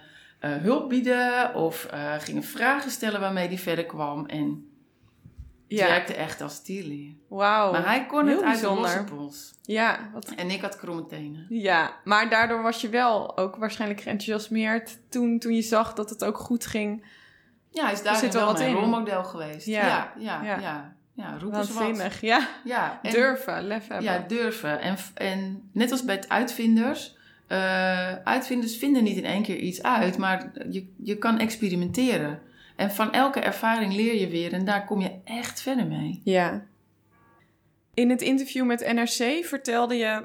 [0.50, 1.54] hulp bieden.
[1.54, 4.26] Of eh, gingen vragen stellen waarmee hij verder kwam.
[4.26, 4.68] En
[5.68, 5.86] het Ja.
[5.86, 7.12] werkte echt als tierleer.
[7.28, 7.72] Wauw.
[7.72, 9.04] Maar hij kon Heel het uit de bijzonder.
[9.04, 9.54] pols.
[9.62, 11.46] Ja, wat En ik had kromme tenen.
[11.48, 16.24] Ja, maar daardoor was je wel ook waarschijnlijk geenthousiasmeerd toen, toen je zag dat het
[16.24, 17.06] ook goed ging.
[17.70, 18.76] Ja, hij is daar wel, wel wat mijn in.
[18.76, 19.66] rolmodel geweest.
[19.66, 19.86] Ja.
[19.86, 20.42] Ja, ja, Ja.
[20.42, 20.60] ja.
[20.60, 20.94] ja.
[21.14, 22.20] ja wat.
[22.20, 24.12] Ja, Ja, en- durven, lef hebben.
[24.12, 24.80] Ja, durven.
[24.80, 27.16] En, en net als bij het uitvinders.
[27.54, 32.40] Eh, uitvinders vinden niet in één keer iets uit, maar je, je kan experimenteren.
[32.76, 36.20] En van elke ervaring leer je weer en daar kom je echt verder mee.
[36.24, 36.66] Ja.
[37.94, 40.22] In het interview met NRC vertelde je...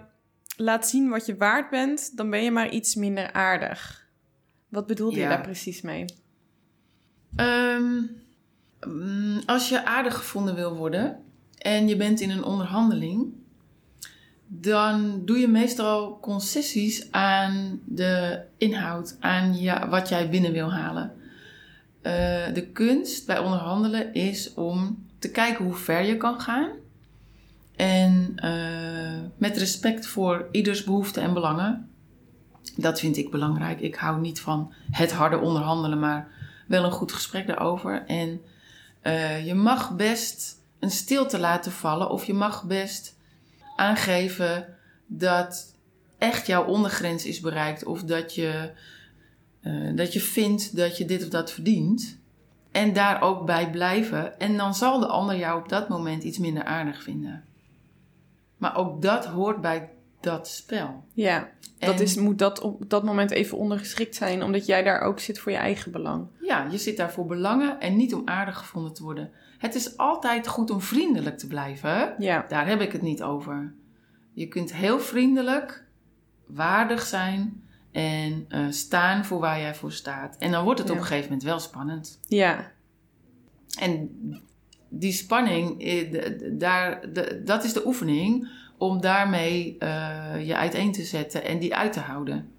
[0.57, 4.07] Laat zien wat je waard bent, dan ben je maar iets minder aardig.
[4.69, 6.05] Wat bedoelde je daar precies mee?
[7.35, 8.01] Ehm,
[8.87, 11.23] mm, als je aardig gevonden wil worden
[11.57, 13.33] en je bent in een onderhandeling,
[14.51, 19.55] dan doe je meestal concessies aan de inhoud, aan
[19.89, 21.13] wat jij binnen wil halen.
[22.01, 22.13] Eh,
[22.53, 26.69] de kunst bij onderhandelen is om te kijken hoe ver je kan gaan.
[27.75, 31.89] En eh, met respect voor ieders behoeften en belangen.
[32.75, 33.79] Dat vind ik belangrijk.
[33.79, 36.27] Ik hou niet van het harde onderhandelen, maar
[36.67, 38.05] wel een goed gesprek daarover.
[38.05, 38.41] En
[39.01, 43.17] eh, je mag best een stilte laten vallen, of je mag best
[43.79, 45.75] aangeven dat
[46.17, 48.71] echt jouw ondergrens is bereikt, of dat je,
[49.61, 52.19] eh, dat je vindt dat je dit of dat verdient.
[52.71, 54.39] En daar ook bij blijven.
[54.39, 57.43] En dan zal de ander jou op dat moment iets minder aardig vinden.
[58.57, 59.89] Maar ook dat hoort bij
[60.21, 61.03] dat spel.
[61.13, 64.43] Ja, dat En- is, moet dat op dat moment even ondergeschikt zijn...
[64.43, 66.27] omdat jij daar ook zit voor je eigen belang.
[66.41, 69.31] Ja, je zit daar voor belangen en niet om aardig gevonden te worden.
[69.59, 72.15] Het is altijd goed om vriendelijk te blijven.
[72.17, 73.73] Ja, Daar heb ik het niet over.
[74.33, 75.83] Je kunt heel vriendelijk,
[76.47, 80.35] waardig zijn en eh, staan voor waar jij voor staat.
[80.37, 80.93] En dan wordt het Ja.
[80.93, 82.19] op een gegeven moment wel spannend.
[82.27, 82.71] ja,
[83.79, 84.09] En
[84.89, 87.01] die spanning, eh, daar,
[87.45, 91.99] dat is de oefening om daarmee eh, je uiteen te zetten en die uit te
[91.99, 92.51] houden.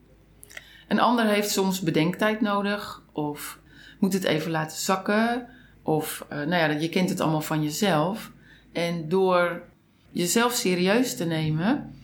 [0.89, 3.59] Een ander heeft soms bedenktijd nodig of
[3.99, 5.49] moet het even laten zakken.
[5.91, 8.33] Of, eh, nou ja, je kent het allemaal van jezelf.
[8.73, 9.63] En door
[10.11, 11.95] jezelf serieus te nemen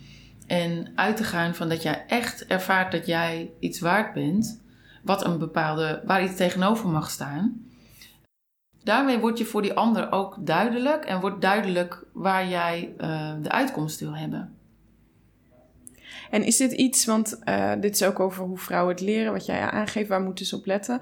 [0.47, 4.61] en uit te gaan van dat jij echt ervaart dat jij iets waard bent,
[5.03, 7.65] wat een bepaalde, waar iets tegenover mag staan.
[8.83, 13.51] Daarmee word je voor die ander ook duidelijk en wordt duidelijk waar jij eh, de
[13.51, 14.55] uitkomst wil hebben.
[16.29, 19.45] En is dit iets, want eh, dit is ook over hoe vrouwen het leren, wat
[19.45, 20.99] jij aangeeft, waar moeten ze op letten.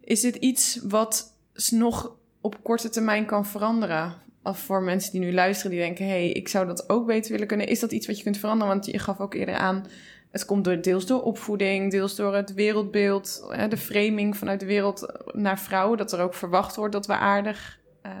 [0.00, 4.14] Is dit iets wat nog op korte termijn kan veranderen?
[4.42, 7.32] Of voor mensen die nu luisteren, die denken: hé, hey, ik zou dat ook beter
[7.32, 7.66] willen kunnen.
[7.66, 8.72] Is dat iets wat je kunt veranderen?
[8.72, 9.86] Want je gaf ook eerder aan,
[10.30, 14.66] het komt door, deels door opvoeding, deels door het wereldbeeld, hè, de framing vanuit de
[14.66, 18.12] wereld naar vrouwen, dat er ook verwacht wordt dat we aardig, eh,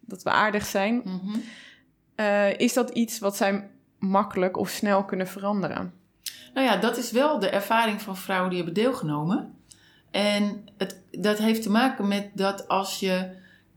[0.00, 1.02] dat we aardig zijn.
[2.14, 5.92] Eh, is dat iets wat zij makkelijk of snel kunnen veranderen?
[6.54, 9.54] Nou ja, dat is wel de ervaring van vrouwen die hebben deelgenomen.
[10.10, 13.28] En het, dat heeft te maken met dat als je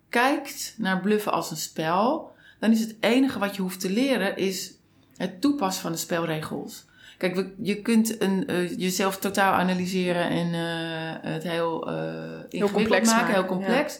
[0.10, 4.38] kijkt naar bluffen als een spel, dan is het enige wat je hoeft te leren
[4.38, 4.74] is
[5.18, 6.86] het toepassen van de spelregels.
[7.18, 11.94] Kijk, we- je kunt een, eh, jezelf totaal analyseren en eh, het heel, eh
[12.34, 14.00] ingewikkeld complex maken, maken, heel complex.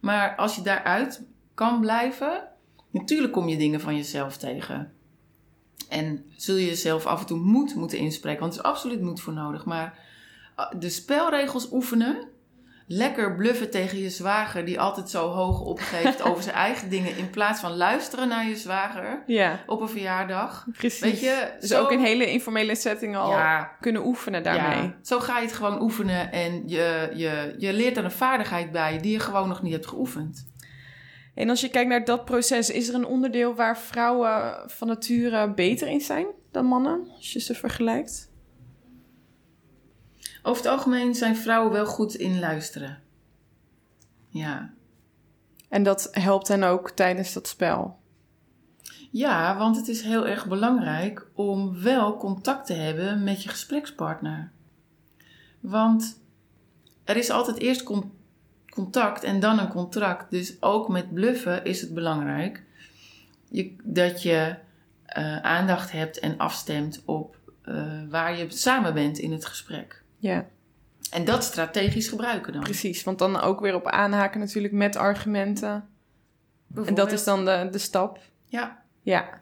[0.00, 1.22] Maar als je daaruit
[1.54, 2.42] kan blijven,
[2.90, 4.92] natuurlijk kom je dingen van jezelf tegen.
[5.88, 9.20] En zul je jezelf af en toe moed moeten inspreken, want er is absoluut moed
[9.20, 9.64] voor nodig.
[9.64, 10.06] Maar uh,
[10.78, 12.28] de spelregels oefenen,
[12.86, 17.30] lekker bluffen tegen je zwager die altijd zo hoog opgeeft over zijn eigen dingen, in
[17.30, 20.66] plaats van luisteren naar je zwager Ja, op een verjaardag.
[20.72, 21.00] precies.
[21.00, 23.72] Weet je, dus zo- ook in hele informele setting al Ja.
[23.80, 24.82] kunnen oefenen daarmee.
[24.82, 28.72] Ja, zo ga je het gewoon oefenen en je, je, je leert er een vaardigheid
[28.72, 30.46] bij die je gewoon nog niet hebt geoefend.
[31.34, 35.50] En als je kijkt naar dat proces, is er een onderdeel waar vrouwen van nature
[35.54, 37.10] beter in zijn dan mannen?
[37.16, 38.27] Als je ze vergelijkt.
[40.42, 43.02] Over het algemeen zijn vrouwen wel goed in luisteren.
[44.28, 44.70] Ja.
[45.68, 47.98] En dat helpt hen ook tijdens dat spel.
[49.10, 54.50] Ja, want het is heel erg belangrijk om wel contact te hebben met je gesprekspartner.
[55.60, 56.20] Want
[57.04, 58.12] er is altijd eerst con-
[58.68, 60.30] contact en dan een contract.
[60.30, 62.66] Dus ook met bluffen is het belangrijk
[63.48, 64.54] je, dat je
[65.04, 70.02] eh, aandacht hebt en afstemt op eh, waar je samen bent in het gesprek.
[70.18, 70.48] Ja,
[71.10, 72.62] En dat strategisch gebruiken dan.
[72.62, 73.04] precies.
[73.04, 75.88] Want dan ook weer op aanhaken natuurlijk met argumenten.
[76.84, 78.18] En dat is dan de, de stap.
[78.46, 79.40] Ja, Ja,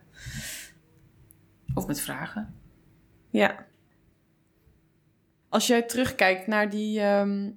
[1.75, 2.55] of met vragen.
[3.31, 3.65] ja.
[5.49, 7.01] Als jij terugkijkt naar die...
[7.01, 7.51] ehm,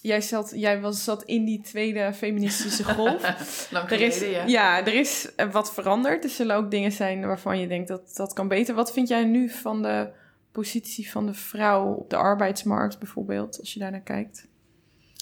[0.00, 3.68] jij, zat, jij was, zat in die tweede feministische golf.
[3.70, 4.78] Lang Er is, geleden, ja.
[4.78, 6.24] ja, er is wat veranderd.
[6.24, 8.74] Er zullen ook dingen zijn waarvan je denkt dat dat kan beter.
[8.74, 10.10] Wat vind jij nu van de
[10.52, 14.46] positie van de vrouw op de arbeidsmarkt bijvoorbeeld, als je daar naar kijkt?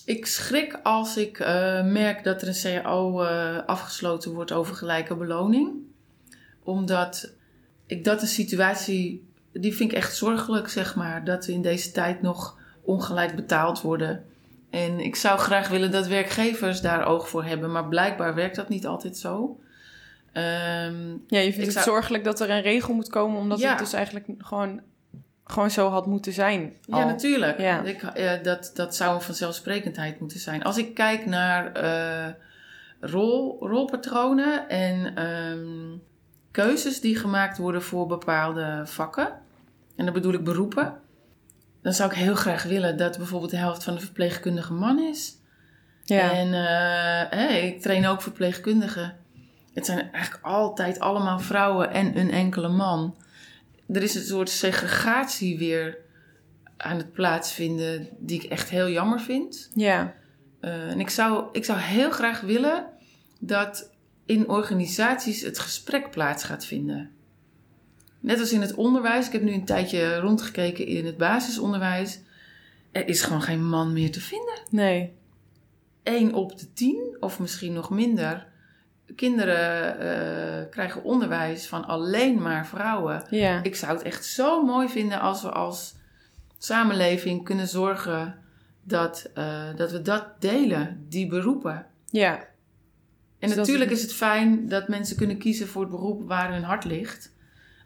[0.04, 5.16] Ik schrik als ik eh, merk dat er een CAO eh, afgesloten wordt over gelijke
[5.16, 5.72] beloning.
[6.62, 7.32] Omdat
[7.86, 11.24] ik dat een situatie, die vind ik echt zorgelijk, zeg maar.
[11.24, 14.24] Dat we in deze tijd nog ongelijk betaald worden.
[14.70, 17.72] En ik zou graag willen dat werkgevers daar oog voor hebben.
[17.72, 19.60] Maar blijkbaar werkt dat niet altijd zo.
[20.32, 23.70] Ehm, Ja, je vindt het zou- zorgelijk dat er een regel moet komen, omdat Ja.
[23.70, 24.80] het dus eigenlijk gewoon,
[25.50, 26.72] gewoon zo had moeten zijn.
[26.86, 27.60] Ja, natuurlijk.
[27.60, 27.82] Ja.
[27.82, 28.04] Ik,
[28.44, 30.62] dat, dat zou een vanzelfsprekendheid moeten zijn.
[30.62, 32.32] Als ik kijk naar eh,
[33.00, 35.98] rol, rolpatronen en ehm,
[36.50, 39.28] keuzes die gemaakt worden voor bepaalde vakken,
[39.96, 40.94] en dan bedoel ik beroepen,
[41.82, 45.38] dan zou ik heel graag willen dat bijvoorbeeld de helft van de verpleegkundige man is.
[46.04, 46.30] Ja.
[46.30, 46.54] En
[47.30, 49.16] eh, ik train ook verpleegkundigen.
[49.74, 53.14] Het zijn eigenlijk altijd allemaal vrouwen en een enkele man.
[53.92, 55.98] Er is een soort segregatie weer
[56.76, 59.70] aan het plaatsvinden die ik echt heel jammer vind.
[59.74, 60.18] ja.
[60.60, 62.86] Eh, en ik zou, ik zou heel graag willen
[63.38, 63.90] dat
[64.26, 67.10] in organisaties het gesprek plaats gaat vinden.
[68.20, 69.26] Net als in het onderwijs.
[69.26, 72.20] Ik heb nu een tijdje rondgekeken in het basisonderwijs.
[72.92, 74.58] Er is gewoon geen man meer te vinden.
[74.70, 75.12] Nee.
[76.02, 78.46] 1 op de 10, of misschien nog minder,
[79.16, 83.22] kinderen eh, krijgen onderwijs van alleen maar vrouwen.
[83.30, 83.62] Ja.
[83.62, 85.94] Ik zou het echt zo mooi vinden als we als
[86.58, 88.34] samenleving kunnen zorgen
[88.82, 91.86] dat, eh, dat we dat delen, die beroepen.
[92.06, 92.38] Ja.
[93.38, 96.62] En Dus natuurlijk is het fijn dat mensen kunnen kiezen voor het beroep waar hun
[96.64, 97.32] hart ligt.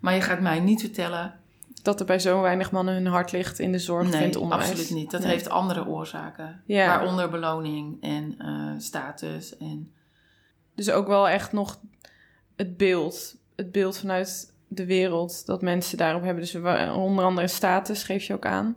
[0.01, 1.35] Maar je gaat mij niet vertellen.
[1.83, 4.71] Dat er bij zo weinig mannen hun hart ligt in de zorg Nee, het onderwijs.
[4.71, 5.11] absoluut niet.
[5.11, 5.31] Dat Nee.
[5.31, 6.63] heeft andere oorzaken.
[6.67, 6.87] Ja.
[6.87, 9.57] Waaronder beloning en eh, status.
[9.57, 9.93] En
[10.75, 11.79] Dus ook wel echt nog
[12.57, 13.37] het beeld.
[13.57, 16.43] Het beeld vanuit de wereld dat mensen daarop hebben.
[16.43, 16.55] Dus
[16.95, 18.77] onder andere status geef je ook aan.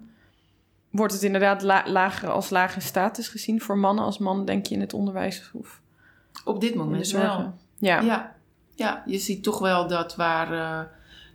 [0.89, 4.75] Wordt het inderdaad la- lager als lage status gezien voor mannen als man, denk je,
[4.75, 5.81] in het onderwijs of
[6.45, 7.53] op dit moment wel.
[7.77, 8.01] Ja.
[8.01, 8.36] Ja,
[8.75, 10.86] ja, je ziet toch wel dat waar eh,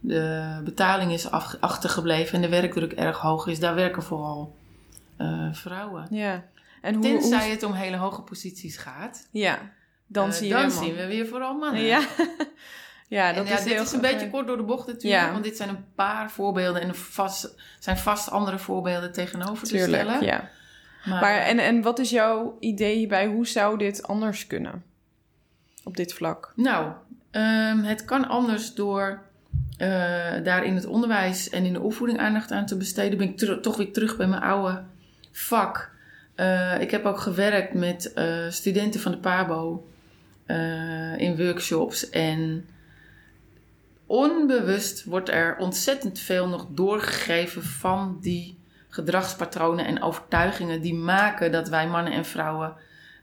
[0.00, 4.56] de betaling is achtergebleven en de werkdruk erg hoog is, daar werken vooral
[5.16, 6.06] eh, vrouwen.
[6.10, 6.44] ja.
[6.82, 9.58] En hoe, Tenzij hoe- het om hele hoge posities gaat, ja,
[10.12, 10.84] dan eh, zie je dan weer man.
[10.84, 11.82] zien we weer vooral mannen.
[11.82, 12.00] Ja,
[13.08, 15.22] ja En dat ja, is dit heel is een beetje kort door de bocht natuurlijk,
[15.22, 15.32] Ja.
[15.32, 19.74] want dit zijn een paar voorbeelden en er vast, zijn vast andere voorbeelden tegenover te
[19.74, 20.24] Tuurlijk, stellen.
[20.24, 20.50] ja.
[21.04, 23.26] Maar, Maar en, en wat is jouw idee hierbij?
[23.26, 24.84] Hoe zou dit anders kunnen
[25.84, 26.52] op dit vlak?
[26.56, 26.92] Nou,
[27.30, 29.22] ehm, het kan anders door
[29.76, 29.88] eh,
[30.42, 33.18] daar in het onderwijs en in de opvoeding aandacht aan te besteden.
[33.18, 34.82] Ben ik toch weer terug bij mijn oude
[35.32, 35.90] vak.
[36.34, 38.12] Eh, ik heb ook gewerkt met
[38.48, 39.86] studenten van de PABO
[40.52, 42.10] eh, in workshops.
[42.10, 42.68] En
[44.06, 51.68] onbewust wordt er ontzettend veel nog doorgegeven van die gedragspatronen en overtuigingen die maken dat
[51.68, 52.74] wij mannen en vrouwen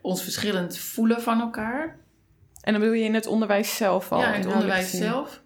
[0.02, 1.98] ons verschillend voelen van elkaar.
[2.62, 4.20] En dan bedoel je in het onderwijs zelf al?
[4.20, 5.42] Ja, in het onderwijs zelf.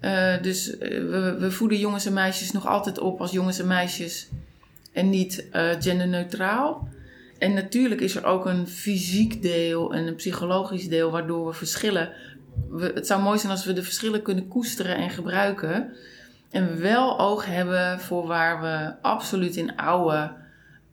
[0.00, 3.66] Eh, dus eh, we, we voeden jongens en meisjes nog altijd op als jongens en
[3.66, 4.28] meisjes
[4.92, 5.46] en niet
[5.78, 6.88] genderneutraal.
[7.38, 12.12] En natuurlijk is er ook een fysiek deel en een psychologisch deel waardoor we verschillen
[12.68, 15.94] we, het zou mooi zijn als we de verschillen kunnen koesteren en gebruiken.
[16.50, 20.32] En wel oog hebben voor waar we absoluut in oude,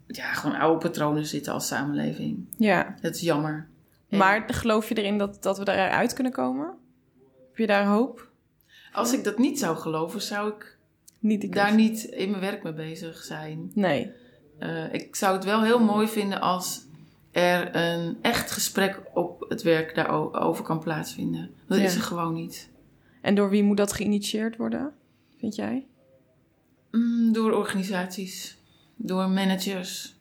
[0.07, 2.45] ja, gewoon oude patronen zitten als samenleving.
[2.57, 2.95] Ja.
[3.01, 3.67] Dat is jammer.
[4.09, 6.65] En Maar geloof je erin dat, dat we eruit kunnen komen?
[7.47, 8.31] Heb je daar hoop?
[8.91, 10.77] als ik dat niet zou geloven, zou ik
[11.19, 13.71] Niet daar niet in mijn werk mee bezig zijn.
[13.73, 14.11] Nee.
[14.63, 16.81] Eh, ik zou het wel heel mooi vinden als
[17.31, 21.51] er een echt gesprek op het werk daarover kan plaatsvinden.
[21.67, 21.83] Dat Ja.
[21.83, 22.69] is er gewoon niet.
[23.21, 24.91] En door wie moet dat geïnitieerd worden,
[25.39, 25.85] vind jij?
[26.91, 28.57] Mm, door organisaties,
[28.95, 30.15] door managers.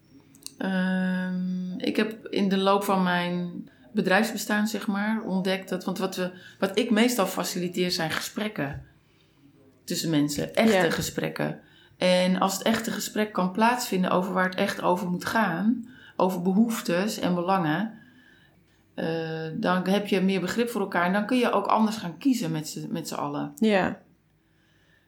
[0.59, 5.85] Ehm, ik heb in de loop van mijn bedrijfsbestaan, zeg maar, ontdekt dat.
[5.85, 8.83] Want wat, we, wat ik meestal faciliteer zijn gesprekken
[9.85, 10.91] tussen mensen, echte Ja.
[10.91, 11.61] gesprekken.
[12.03, 16.43] En als het echte gesprek kan plaatsvinden over waar het echt over moet gaan, over
[16.43, 17.99] behoeftes en belangen,
[18.95, 22.19] eh, dan heb je meer begrip voor elkaar en dan kun je ook anders gaan
[22.19, 23.53] kiezen met z'n- allen.
[23.57, 24.01] Ja.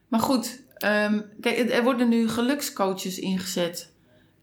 [0.09, 3.93] Maar goed, ehm, kijk, er worden nu gelukscoaches ingezet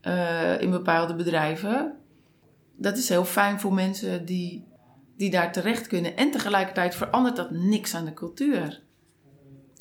[0.02, 1.93] eh, in bepaalde bedrijven.
[2.76, 4.68] Dat is heel fijn voor mensen die,
[5.18, 6.18] die daar terecht kunnen.
[6.18, 8.82] En tegelijkertijd verandert dat niks aan de cultuur.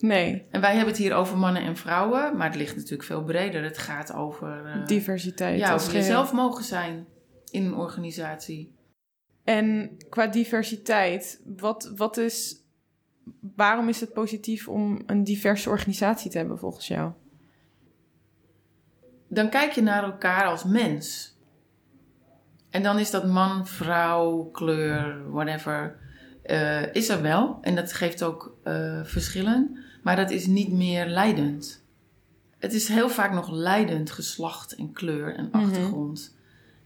[0.00, 0.46] Nee.
[0.50, 3.62] En wij hebben het hier over mannen en vrouwen, maar het ligt natuurlijk veel breder.
[3.62, 5.58] Het gaat over, eh, Diversiteit.
[5.58, 6.00] ja, over geheel.
[6.00, 7.06] jezelf mogen zijn
[7.50, 8.74] in een organisatie.
[9.44, 12.58] En qua diversiteit, wat, wat is.
[13.56, 17.12] Waarom is het positief om een diverse organisatie te hebben volgens jou?
[19.30, 21.34] dan kijk je naar elkaar als mens.
[22.70, 25.98] En dan is dat man, vrouw, kleur, whatever,
[26.42, 27.58] eh, is er wel.
[27.60, 29.78] En dat geeft ook eh, verschillen.
[30.02, 31.82] Maar dat is niet meer leidend.
[32.58, 35.56] Het is heel vaak nog leidend, geslacht en kleur en Mhm.
[35.64, 36.36] achtergrond.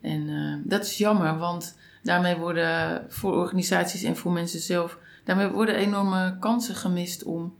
[0.00, 4.98] En eh, dat is jammer, want daarmee worden voor organisaties en voor mensen zelf...
[5.24, 7.54] daarmee worden enorme kansen gemist om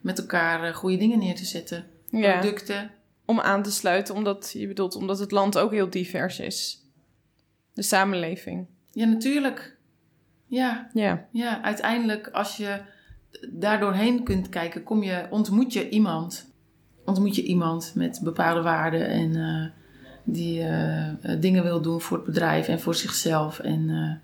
[0.00, 1.84] met elkaar goede dingen neer te zetten.
[2.10, 2.38] Ja.
[2.38, 2.90] Producten,
[3.24, 6.82] Om aan te sluiten, omdat je bedoelt, omdat het land ook heel divers is.
[7.74, 8.66] De samenleving.
[8.92, 9.76] Ja, natuurlijk.
[10.48, 11.26] Ja, Ja.
[11.30, 12.80] ja, uiteindelijk als je
[13.50, 16.50] daar doorheen kunt kijken, kom je, ontmoet je iemand.
[17.04, 19.66] Ontmoet je iemand met bepaalde waarden en eh,
[20.24, 23.58] die eh, eh, dingen wil doen voor het bedrijf en voor zichzelf.
[23.58, 24.20] En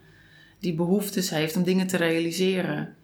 [0.58, 2.94] die behoeftes heeft om dingen te realiseren.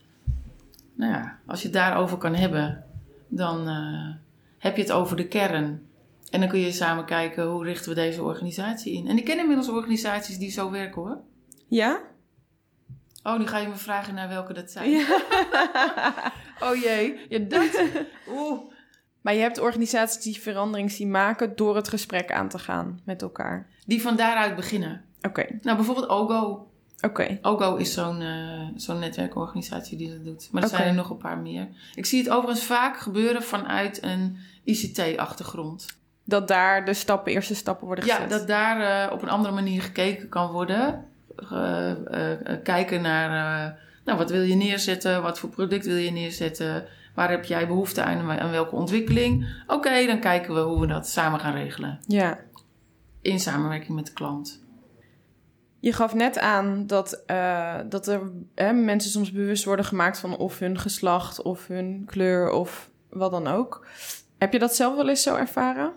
[0.94, 2.84] Nou ja, als je het daarover kan hebben,
[3.28, 3.68] dan
[4.58, 5.82] heb je het over de kern.
[6.30, 9.08] En dan kun je samen kijken hoe richten we deze organisatie in.
[9.08, 11.18] En ik ken inmiddels organisaties die zo werken hoor.
[11.68, 12.00] Ja?
[13.22, 14.90] Oh, nu ga je me vragen naar welke dat zijn.
[14.90, 15.06] ja.
[16.62, 17.82] Oh jee, ja, dat.
[18.28, 18.60] Oeh.
[19.20, 23.22] Maar je hebt organisaties die verandering zien maken door het gesprek aan te gaan met
[23.22, 23.66] elkaar.
[23.86, 25.04] Die van daaruit beginnen.
[25.22, 26.68] Oké, Nou, bijvoorbeeld OGO.
[27.00, 27.38] oké.
[27.42, 30.48] OGO is zo'n eh, zo'n netwerkorganisatie die dat doet.
[30.52, 31.68] Maar er zijn er nog een paar meer.
[31.94, 35.86] Ik zie het overigens vaak gebeuren vanuit een ICT-achtergrond.
[36.24, 38.20] Dat daar de stappen, eerste stappen worden gezet.
[38.20, 41.04] Ja, dat daar eh, op een andere manier gekeken kan worden.
[41.50, 45.22] Eh, eh, eh, kijken naar, nou, wat wil je neerzetten?
[45.22, 46.84] Wat voor product wil je neerzetten?
[47.14, 48.30] Waar heb jij behoefte aan?
[48.40, 49.62] Aan welke ontwikkeling?
[49.66, 51.98] Oké, dan kijken we hoe we dat samen gaan regelen.
[52.06, 52.38] Ja.
[53.22, 54.62] In samenwerking met de klant.
[55.80, 57.22] Je gaf net aan dat,
[57.88, 58.20] dat er
[58.54, 63.30] hè, mensen soms bewust worden gemaakt van of hun geslacht of hun kleur of wat
[63.30, 63.86] dan ook.
[64.38, 65.92] Heb je dat zelf wel eens zo ervaren?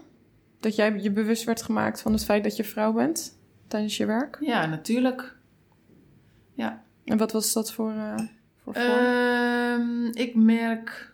[0.59, 3.41] Dat jij je bewust werd gemaakt van het feit dat je vrouw bent
[3.73, 4.37] tijdens je werk?
[4.41, 5.35] Ja, natuurlijk.
[6.53, 6.83] Ja.
[7.05, 8.19] En wat was dat voor, eh
[8.63, 8.73] voor?
[8.73, 11.13] Ehm, ik merk,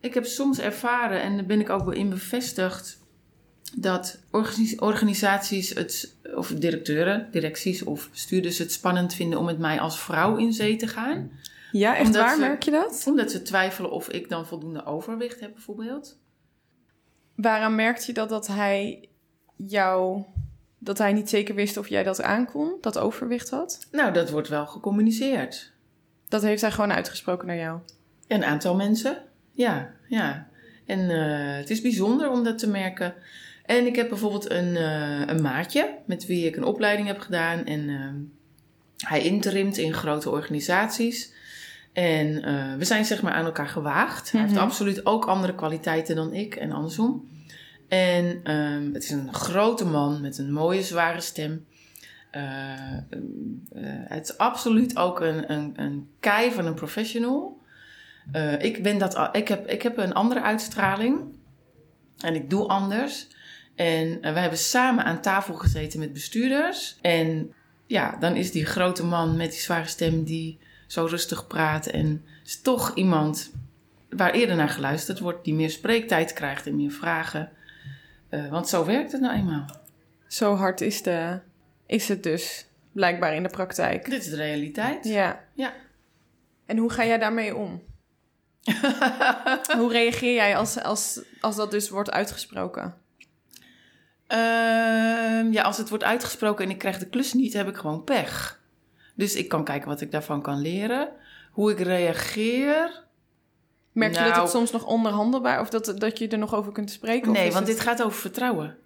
[0.00, 2.98] ik heb soms ervaren en daar ben ik ook wel in bevestigd,
[3.76, 9.80] dat organis- organisaties het, of directeuren, directies of bestuurders het spannend vinden om met mij
[9.80, 11.30] als vrouw in zee te gaan.
[11.72, 12.34] ja, echt omdat waar?
[12.34, 13.04] ze- Merk je dat?
[13.06, 16.18] Omdat ze twijfelen of ik dan voldoende overwicht heb, bijvoorbeeld.
[17.34, 19.08] Waaraan merkte je dat, dat hij
[19.56, 20.24] jou...
[20.84, 23.86] Dat hij niet zeker wist of jij dat aankon, dat overwicht had?
[23.90, 25.72] Nou, dat wordt wel gecommuniceerd.
[26.28, 27.78] Dat heeft hij gewoon uitgesproken naar jou.
[28.28, 29.22] Een aantal mensen,
[29.52, 30.46] ja, ja.
[30.86, 33.14] En eh, het is bijzonder om dat te merken.
[33.66, 37.64] En ik heb bijvoorbeeld een, eh, een maatje met wie ik een opleiding heb gedaan.
[37.64, 41.32] En eh, hij interimt in grote organisaties.
[41.92, 42.34] En
[42.78, 44.32] we zijn zeg maar aan elkaar gewaagd.
[44.32, 44.62] Hij heeft Mhm.
[44.62, 47.28] absoluut ook andere kwaliteiten dan ik en andersom.
[47.94, 51.66] En ehm, het is een grote man met een mooie zware stem.
[52.30, 53.02] Eh, eh,
[54.08, 57.60] het is absoluut ook een, een, een kei van een professional.
[58.32, 61.20] Eh, ik, ben dat, ik, heb, ik heb een andere uitstraling.
[62.18, 63.26] En ik doe anders.
[63.74, 66.98] En eh, we hebben samen aan tafel gezeten met bestuurders.
[67.00, 67.52] En
[67.86, 70.24] ja, dan is die grote man met die zware stem...
[70.24, 71.86] die zo rustig praat.
[71.86, 73.52] En is toch iemand
[74.08, 77.52] waar eerder naar geluisterd wordt, die meer spreektijd krijgt en meer vragen.
[78.34, 79.66] Uh, want zo werkt het nou eenmaal.
[80.26, 81.40] Zo hard is, de,
[81.86, 84.10] is het dus blijkbaar in de praktijk.
[84.10, 85.04] Dit is de realiteit.
[85.04, 85.40] Ja.
[85.52, 85.72] Ja.
[86.66, 87.82] En hoe ga jij daarmee om?
[89.78, 92.94] hoe reageer jij als, als, als dat dus wordt uitgesproken?
[94.28, 98.04] Uh, ja, als het wordt uitgesproken en ik krijg de klus niet, heb ik gewoon
[98.04, 98.60] pech.
[99.14, 101.08] Dus ik kan kijken wat ik daarvan kan leren.
[101.50, 103.03] Hoe ik reageer.
[103.94, 104.48] Merk je dat het nou.
[104.48, 107.32] soms nog onderhandelbaar of dat, dat je er nog over kunt spreken?
[107.32, 108.76] Nee, want dit gaat over vertrouwen.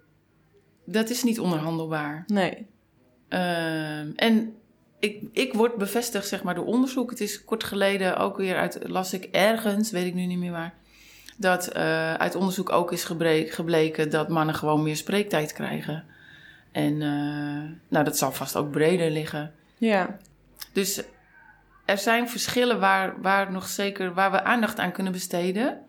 [0.85, 2.23] Dat is niet onderhandelbaar.
[2.27, 2.67] Nee.
[3.29, 4.55] Uh, en
[4.99, 7.09] ik, ik word bevestigd zeg maar, door onderzoek.
[7.09, 10.51] Het is kort geleden ook weer uit, las ik ergens, weet ik nu niet meer
[10.51, 10.73] waar,
[11.37, 13.03] dat uh, uit onderzoek ook is
[13.49, 16.05] gebleken dat mannen gewoon meer spreektijd krijgen.
[16.71, 19.53] En uh, nou, dat zal vast ook breder liggen.
[19.77, 20.17] Ja.
[20.73, 21.03] Dus
[21.89, 25.79] er zijn verschillen waar, waar nog zeker waar we aandacht aan kunnen besteden.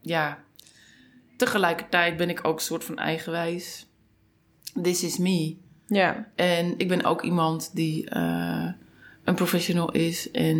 [0.00, 0.38] Ja.
[1.36, 3.86] Tegelijkertijd ben ik ook een soort van eigenwijs.
[4.82, 5.56] This is me.
[5.86, 6.28] Ja.
[6.34, 8.68] En ik ben ook iemand die uh,
[9.24, 10.30] een professional is.
[10.30, 10.58] En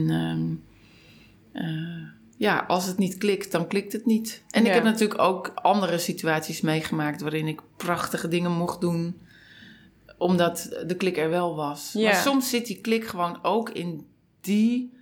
[1.53, 4.43] uh, ja, als het niet klikt, dan klikt het niet.
[4.51, 4.69] En ja.
[4.69, 9.23] ik heb natuurlijk ook andere situaties meegemaakt waarin ik prachtige dingen mocht doen
[10.19, 11.93] omdat de klik er wel was.
[11.93, 12.11] Ja.
[12.11, 14.07] Maar soms zit die klik gewoon ook in
[14.45, 14.93] die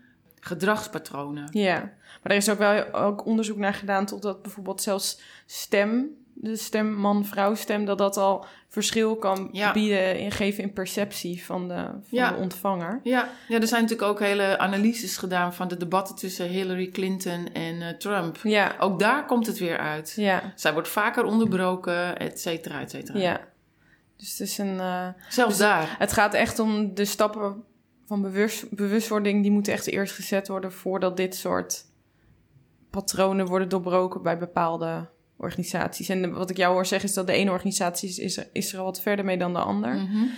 [0.40, 1.48] gedragspatronen.
[1.50, 1.78] Ja,
[2.22, 6.92] maar er is ook wel ook onderzoek naar gedaan totdat bijvoorbeeld zelfs stem, de stem
[6.94, 12.00] man-vrouw stem, dat dat al verschil kan bieden en geven in perceptie van de, van
[12.08, 12.30] ja.
[12.30, 13.00] de ontvanger.
[13.02, 13.28] Ja.
[13.48, 17.74] ja, er zijn natuurlijk ook hele analyses gedaan van de debatten tussen Hillary Clinton en
[17.74, 18.38] uh, Trump.
[18.42, 18.74] Ja.
[18.78, 20.12] Ook daar komt het weer uit.
[20.16, 20.52] Ja.
[20.54, 23.18] Zij wordt vaker onderbroken, et cetera, et cetera.
[23.18, 23.40] Ja.
[24.16, 24.74] Dus het is een.
[24.74, 25.94] Uh, Zelfs dus daar.
[25.98, 27.64] Het gaat echt om de stappen
[28.12, 29.42] van bewust, bewustwording.
[29.42, 31.84] Die moeten echt eerst gezet worden voordat dit soort
[32.90, 36.08] patronen worden doorbroken bij bepaalde organisaties.
[36.08, 38.72] En wat ik jou hoor zeggen is dat de ene organisatie is, is, er, is
[38.72, 39.94] er al wat verder mee dan de ander.
[39.94, 40.30] Mm -hmm.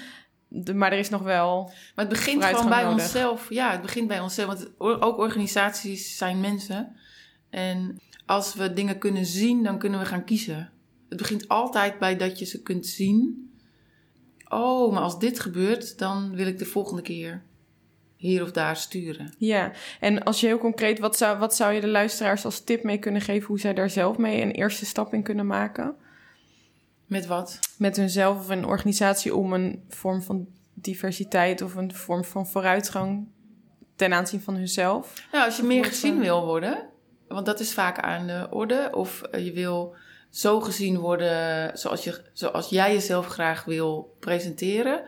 [0.49, 1.65] de, maar er is nog wel.
[1.65, 3.03] Maar het begint gewoon bij nodig.
[3.03, 3.51] onszelf.
[3.51, 4.47] Ja, het begint bij onszelf.
[4.47, 4.71] Want
[5.03, 6.97] ook organisaties zijn mensen.
[7.51, 10.71] En als we dingen kunnen zien, dan kunnen we gaan kiezen.
[11.09, 13.49] Het begint altijd bij dat je ze kunt zien.
[14.49, 17.43] Oh, maar als dit gebeurt, dan wil ik de volgende keer
[18.29, 19.35] hier of daar sturen.
[19.39, 22.83] Ja, en als je heel concreet, wat zou, wat zou je de luisteraars als tip
[22.83, 25.97] mee kunnen geven hoe zij daar zelf mee een eerste stap in kunnen maken?
[27.07, 27.59] Met wat?
[27.79, 33.29] Met hunzelf of een organisatie om een vorm van diversiteit of een vorm van vooruitgang
[33.97, 35.27] ten aanzien van hunzelf.
[35.33, 36.89] Nou, als je meer gezien wil worden,
[37.29, 39.95] want dat is vaak aan de orde, of je wil
[40.31, 45.03] zo gezien worden zoals, je, zoals jij jezelf graag wil presenteren,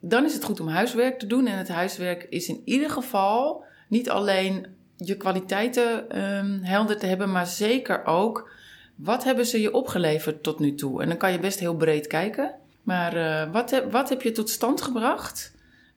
[0.00, 1.46] dan is het goed om huiswerk te doen.
[1.46, 7.32] En het huiswerk is in ieder geval niet alleen je kwaliteiten um, helder te hebben,
[7.32, 8.50] maar zeker ook
[8.94, 11.02] wat hebben ze je opgeleverd tot nu toe.
[11.02, 12.54] En dan kan je best heel breed kijken.
[12.82, 15.54] Maar uh, wat, heb, wat heb je tot stand gebracht?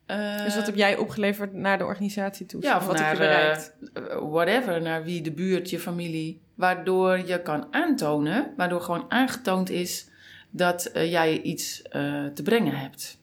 [0.07, 2.61] Uh, dus wat heb jij opgeleverd naar de organisatie toe?
[2.61, 3.73] Ja, of wat naar, heb je bereikt?
[3.93, 6.41] Uh, whatever, naar wie, de buurt, je familie.
[6.55, 10.09] Waardoor je kan aantonen, waardoor gewoon aangetoond is
[10.49, 11.81] dat jij iets
[12.33, 13.20] te brengen hebt.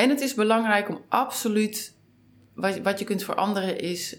[0.00, 1.94] En het is belangrijk om absoluut,
[2.54, 4.18] wat, wat je kunt veranderen is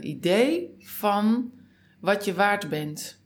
[0.00, 1.52] idee van
[2.00, 3.20] wat je waard bent.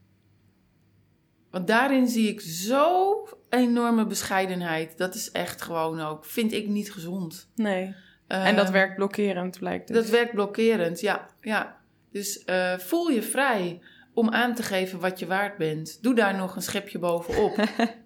[1.50, 4.98] Want daarin zie ik zo enorme bescheidenheid.
[4.98, 7.48] Dat is echt gewoon ook, vind ik niet gezond.
[7.54, 7.94] Nee.
[8.28, 9.96] Uh, en dat werkt blokkerend, blijkt dus.
[9.96, 11.26] Dat werkt blokkerend, ja.
[11.40, 11.76] ja.
[12.10, 13.80] Dus uh, voel je vrij
[14.14, 16.02] om aan te geven wat je waard bent.
[16.02, 17.56] Doe daar nog een schepje bovenop.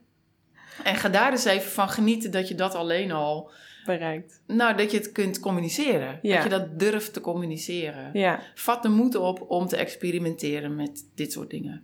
[0.85, 3.51] en ga daar eens even van genieten dat je dat alleen al...
[3.85, 4.41] Bereikt.
[4.47, 6.19] Nou, dat je het kunt communiceren.
[6.23, 6.35] Ja.
[6.35, 8.11] Dat je dat durft te communiceren.
[8.13, 8.41] Ja.
[8.55, 11.83] Vat de moed op om te experimenteren met dit soort dingen.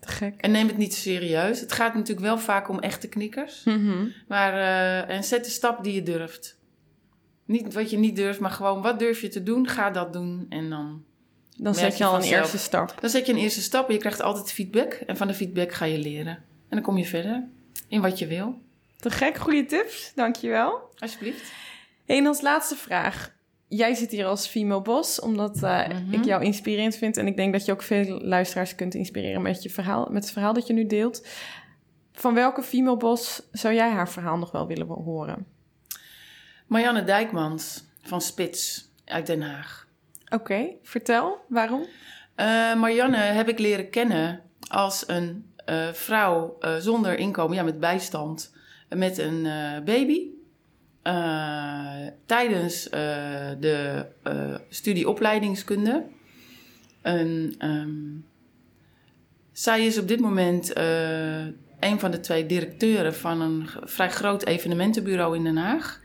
[0.00, 0.34] Gek.
[0.40, 1.60] En neem het niet serieus.
[1.60, 3.64] Het gaat natuurlijk wel vaak om echte knikkers.
[3.64, 4.12] Mm -hmm.
[4.28, 6.58] Maar uh, en zet de stap die je durft.
[7.44, 9.68] Niet wat je niet durft, maar gewoon wat durf je te doen?
[9.68, 11.04] Ga dat doen en dan.
[11.56, 12.94] Dan zet je al een eerste stap.
[13.00, 14.92] Dan zet je een eerste stap en je krijgt altijd feedback.
[14.92, 16.36] En van de feedback ga je leren.
[16.68, 17.48] En dan kom je verder
[17.88, 18.60] in wat je wil.
[18.98, 20.12] Te gek, goede tips.
[20.14, 20.90] Dankjewel.
[20.98, 21.52] Alsjeblieft.
[22.06, 23.32] En als laatste vraag
[23.76, 26.12] jij zit hier als female boss, omdat uh, mm -hmm.
[26.12, 27.16] ik jou inspirerend vind.
[27.16, 30.32] En ik denk dat je ook veel luisteraars kunt inspireren met, je verhaal, met het
[30.32, 31.26] verhaal dat je nu deelt.
[32.12, 35.46] Van welke female boss zou jij haar verhaal nog wel willen horen?
[36.66, 39.86] Marianne Dijkmans van Spits uit Den Haag.
[40.24, 41.44] Oké, okay, vertel.
[41.48, 41.80] Waarom?
[41.80, 45.51] Uh, Marianne heb ik leren kennen als een
[45.92, 48.54] vrouw zonder inkomen, ja, met bijstand,
[48.88, 49.42] met een
[49.84, 50.26] baby.
[51.04, 52.90] uh, tijdens
[53.60, 54.06] de
[54.68, 56.04] studie opleidingskunde.
[57.02, 58.26] En, um,
[59.52, 60.76] zij is op dit moment
[61.80, 66.00] een van de twee directeuren van een vrij groot evenementenbureau in Den Haag.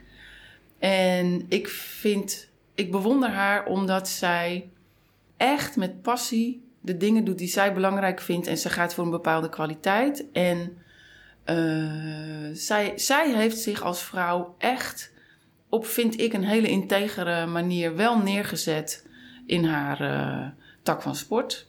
[0.80, 4.70] En ik vind, ik bewonder haar omdat zij
[5.38, 9.09] echt met passie de dingen doet die zij belangrijk vindt en ze gaat voor een
[9.09, 10.31] bepaalde kwaliteit.
[10.31, 10.77] En
[11.45, 15.13] uh, zij, zij heeft zich als vrouw echt
[15.69, 19.07] op, vind ik, een hele integere manier wel neergezet
[19.45, 20.47] in haar uh,
[20.83, 21.67] tak van sport,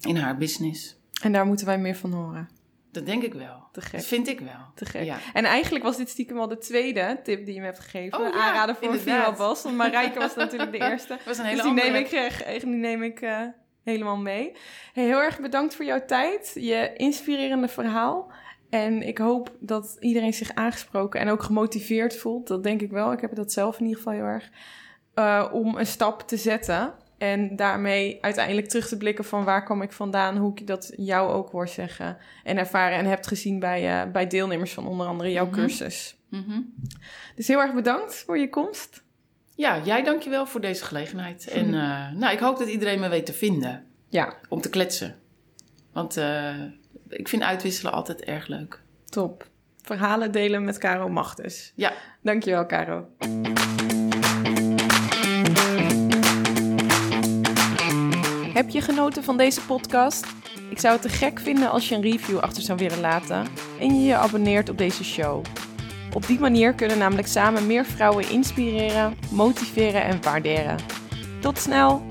[0.00, 0.96] in haar business.
[1.22, 2.48] En daar moeten wij meer van horen.
[2.92, 3.68] Dat denk ik wel.
[3.72, 3.92] Te gek.
[3.92, 4.72] Dat vind ik wel.
[4.74, 5.04] Te gek.
[5.04, 5.18] Ja.
[5.32, 8.18] En eigenlijk was dit stiekem al de tweede tip die je me hebt gegeven.
[8.18, 9.28] Oh, ja, Aanraden voor inderdaad.
[9.28, 11.08] een female Want Marijke was natuurlijk de eerste.
[11.08, 11.90] Dat was een hele dus die andere.
[11.90, 13.40] neem ik, eh, die neem ik uh,
[13.88, 14.52] helemaal mee.
[14.92, 16.52] Hey, heel erg bedankt voor jouw tijd.
[16.54, 18.32] Je inspirerende verhaal.
[18.70, 22.46] En ik hoop dat iedereen zich aangesproken en ook gemotiveerd voelt.
[22.46, 23.12] Dat denk ik wel.
[23.12, 24.50] Ik heb dat zelf in ieder geval heel erg.
[25.14, 26.94] Uh, om een stap te zetten.
[27.18, 30.36] En daarmee uiteindelijk terug te blikken van waar kom ik vandaan.
[30.36, 32.16] Hoe ik dat jou ook hoor zeggen.
[32.44, 35.60] En ervaren en hebt gezien bij, uh, bij deelnemers van onder andere jouw Mm -hmm.
[35.60, 36.16] cursus.
[36.30, 36.74] Mm -hmm.
[37.34, 39.06] Dus heel erg bedankt voor je komst.
[39.58, 41.48] Ja, jij dankjewel voor deze gelegenheid.
[41.48, 43.84] En uh, nou, ik hoop dat iedereen me weet te vinden.
[44.08, 44.34] Ja.
[44.48, 45.16] Om te kletsen.
[45.92, 46.54] Want uh,
[47.08, 48.80] ik vind uitwisselen altijd erg leuk.
[49.04, 49.46] Top.
[49.82, 51.72] Verhalen delen met Caro mag dus.
[51.74, 51.92] Ja.
[52.22, 53.08] Dankjewel, Caro.
[58.52, 60.26] Heb je genoten van deze podcast?
[60.70, 63.46] Ik zou het te gek vinden als je een review achter zou willen laten
[63.80, 65.44] en je je abonneert op deze show.
[66.12, 70.76] Op die manier kunnen namelijk samen meer vrouwen inspireren, motiveren en waarderen.
[71.40, 72.02] Tot snel!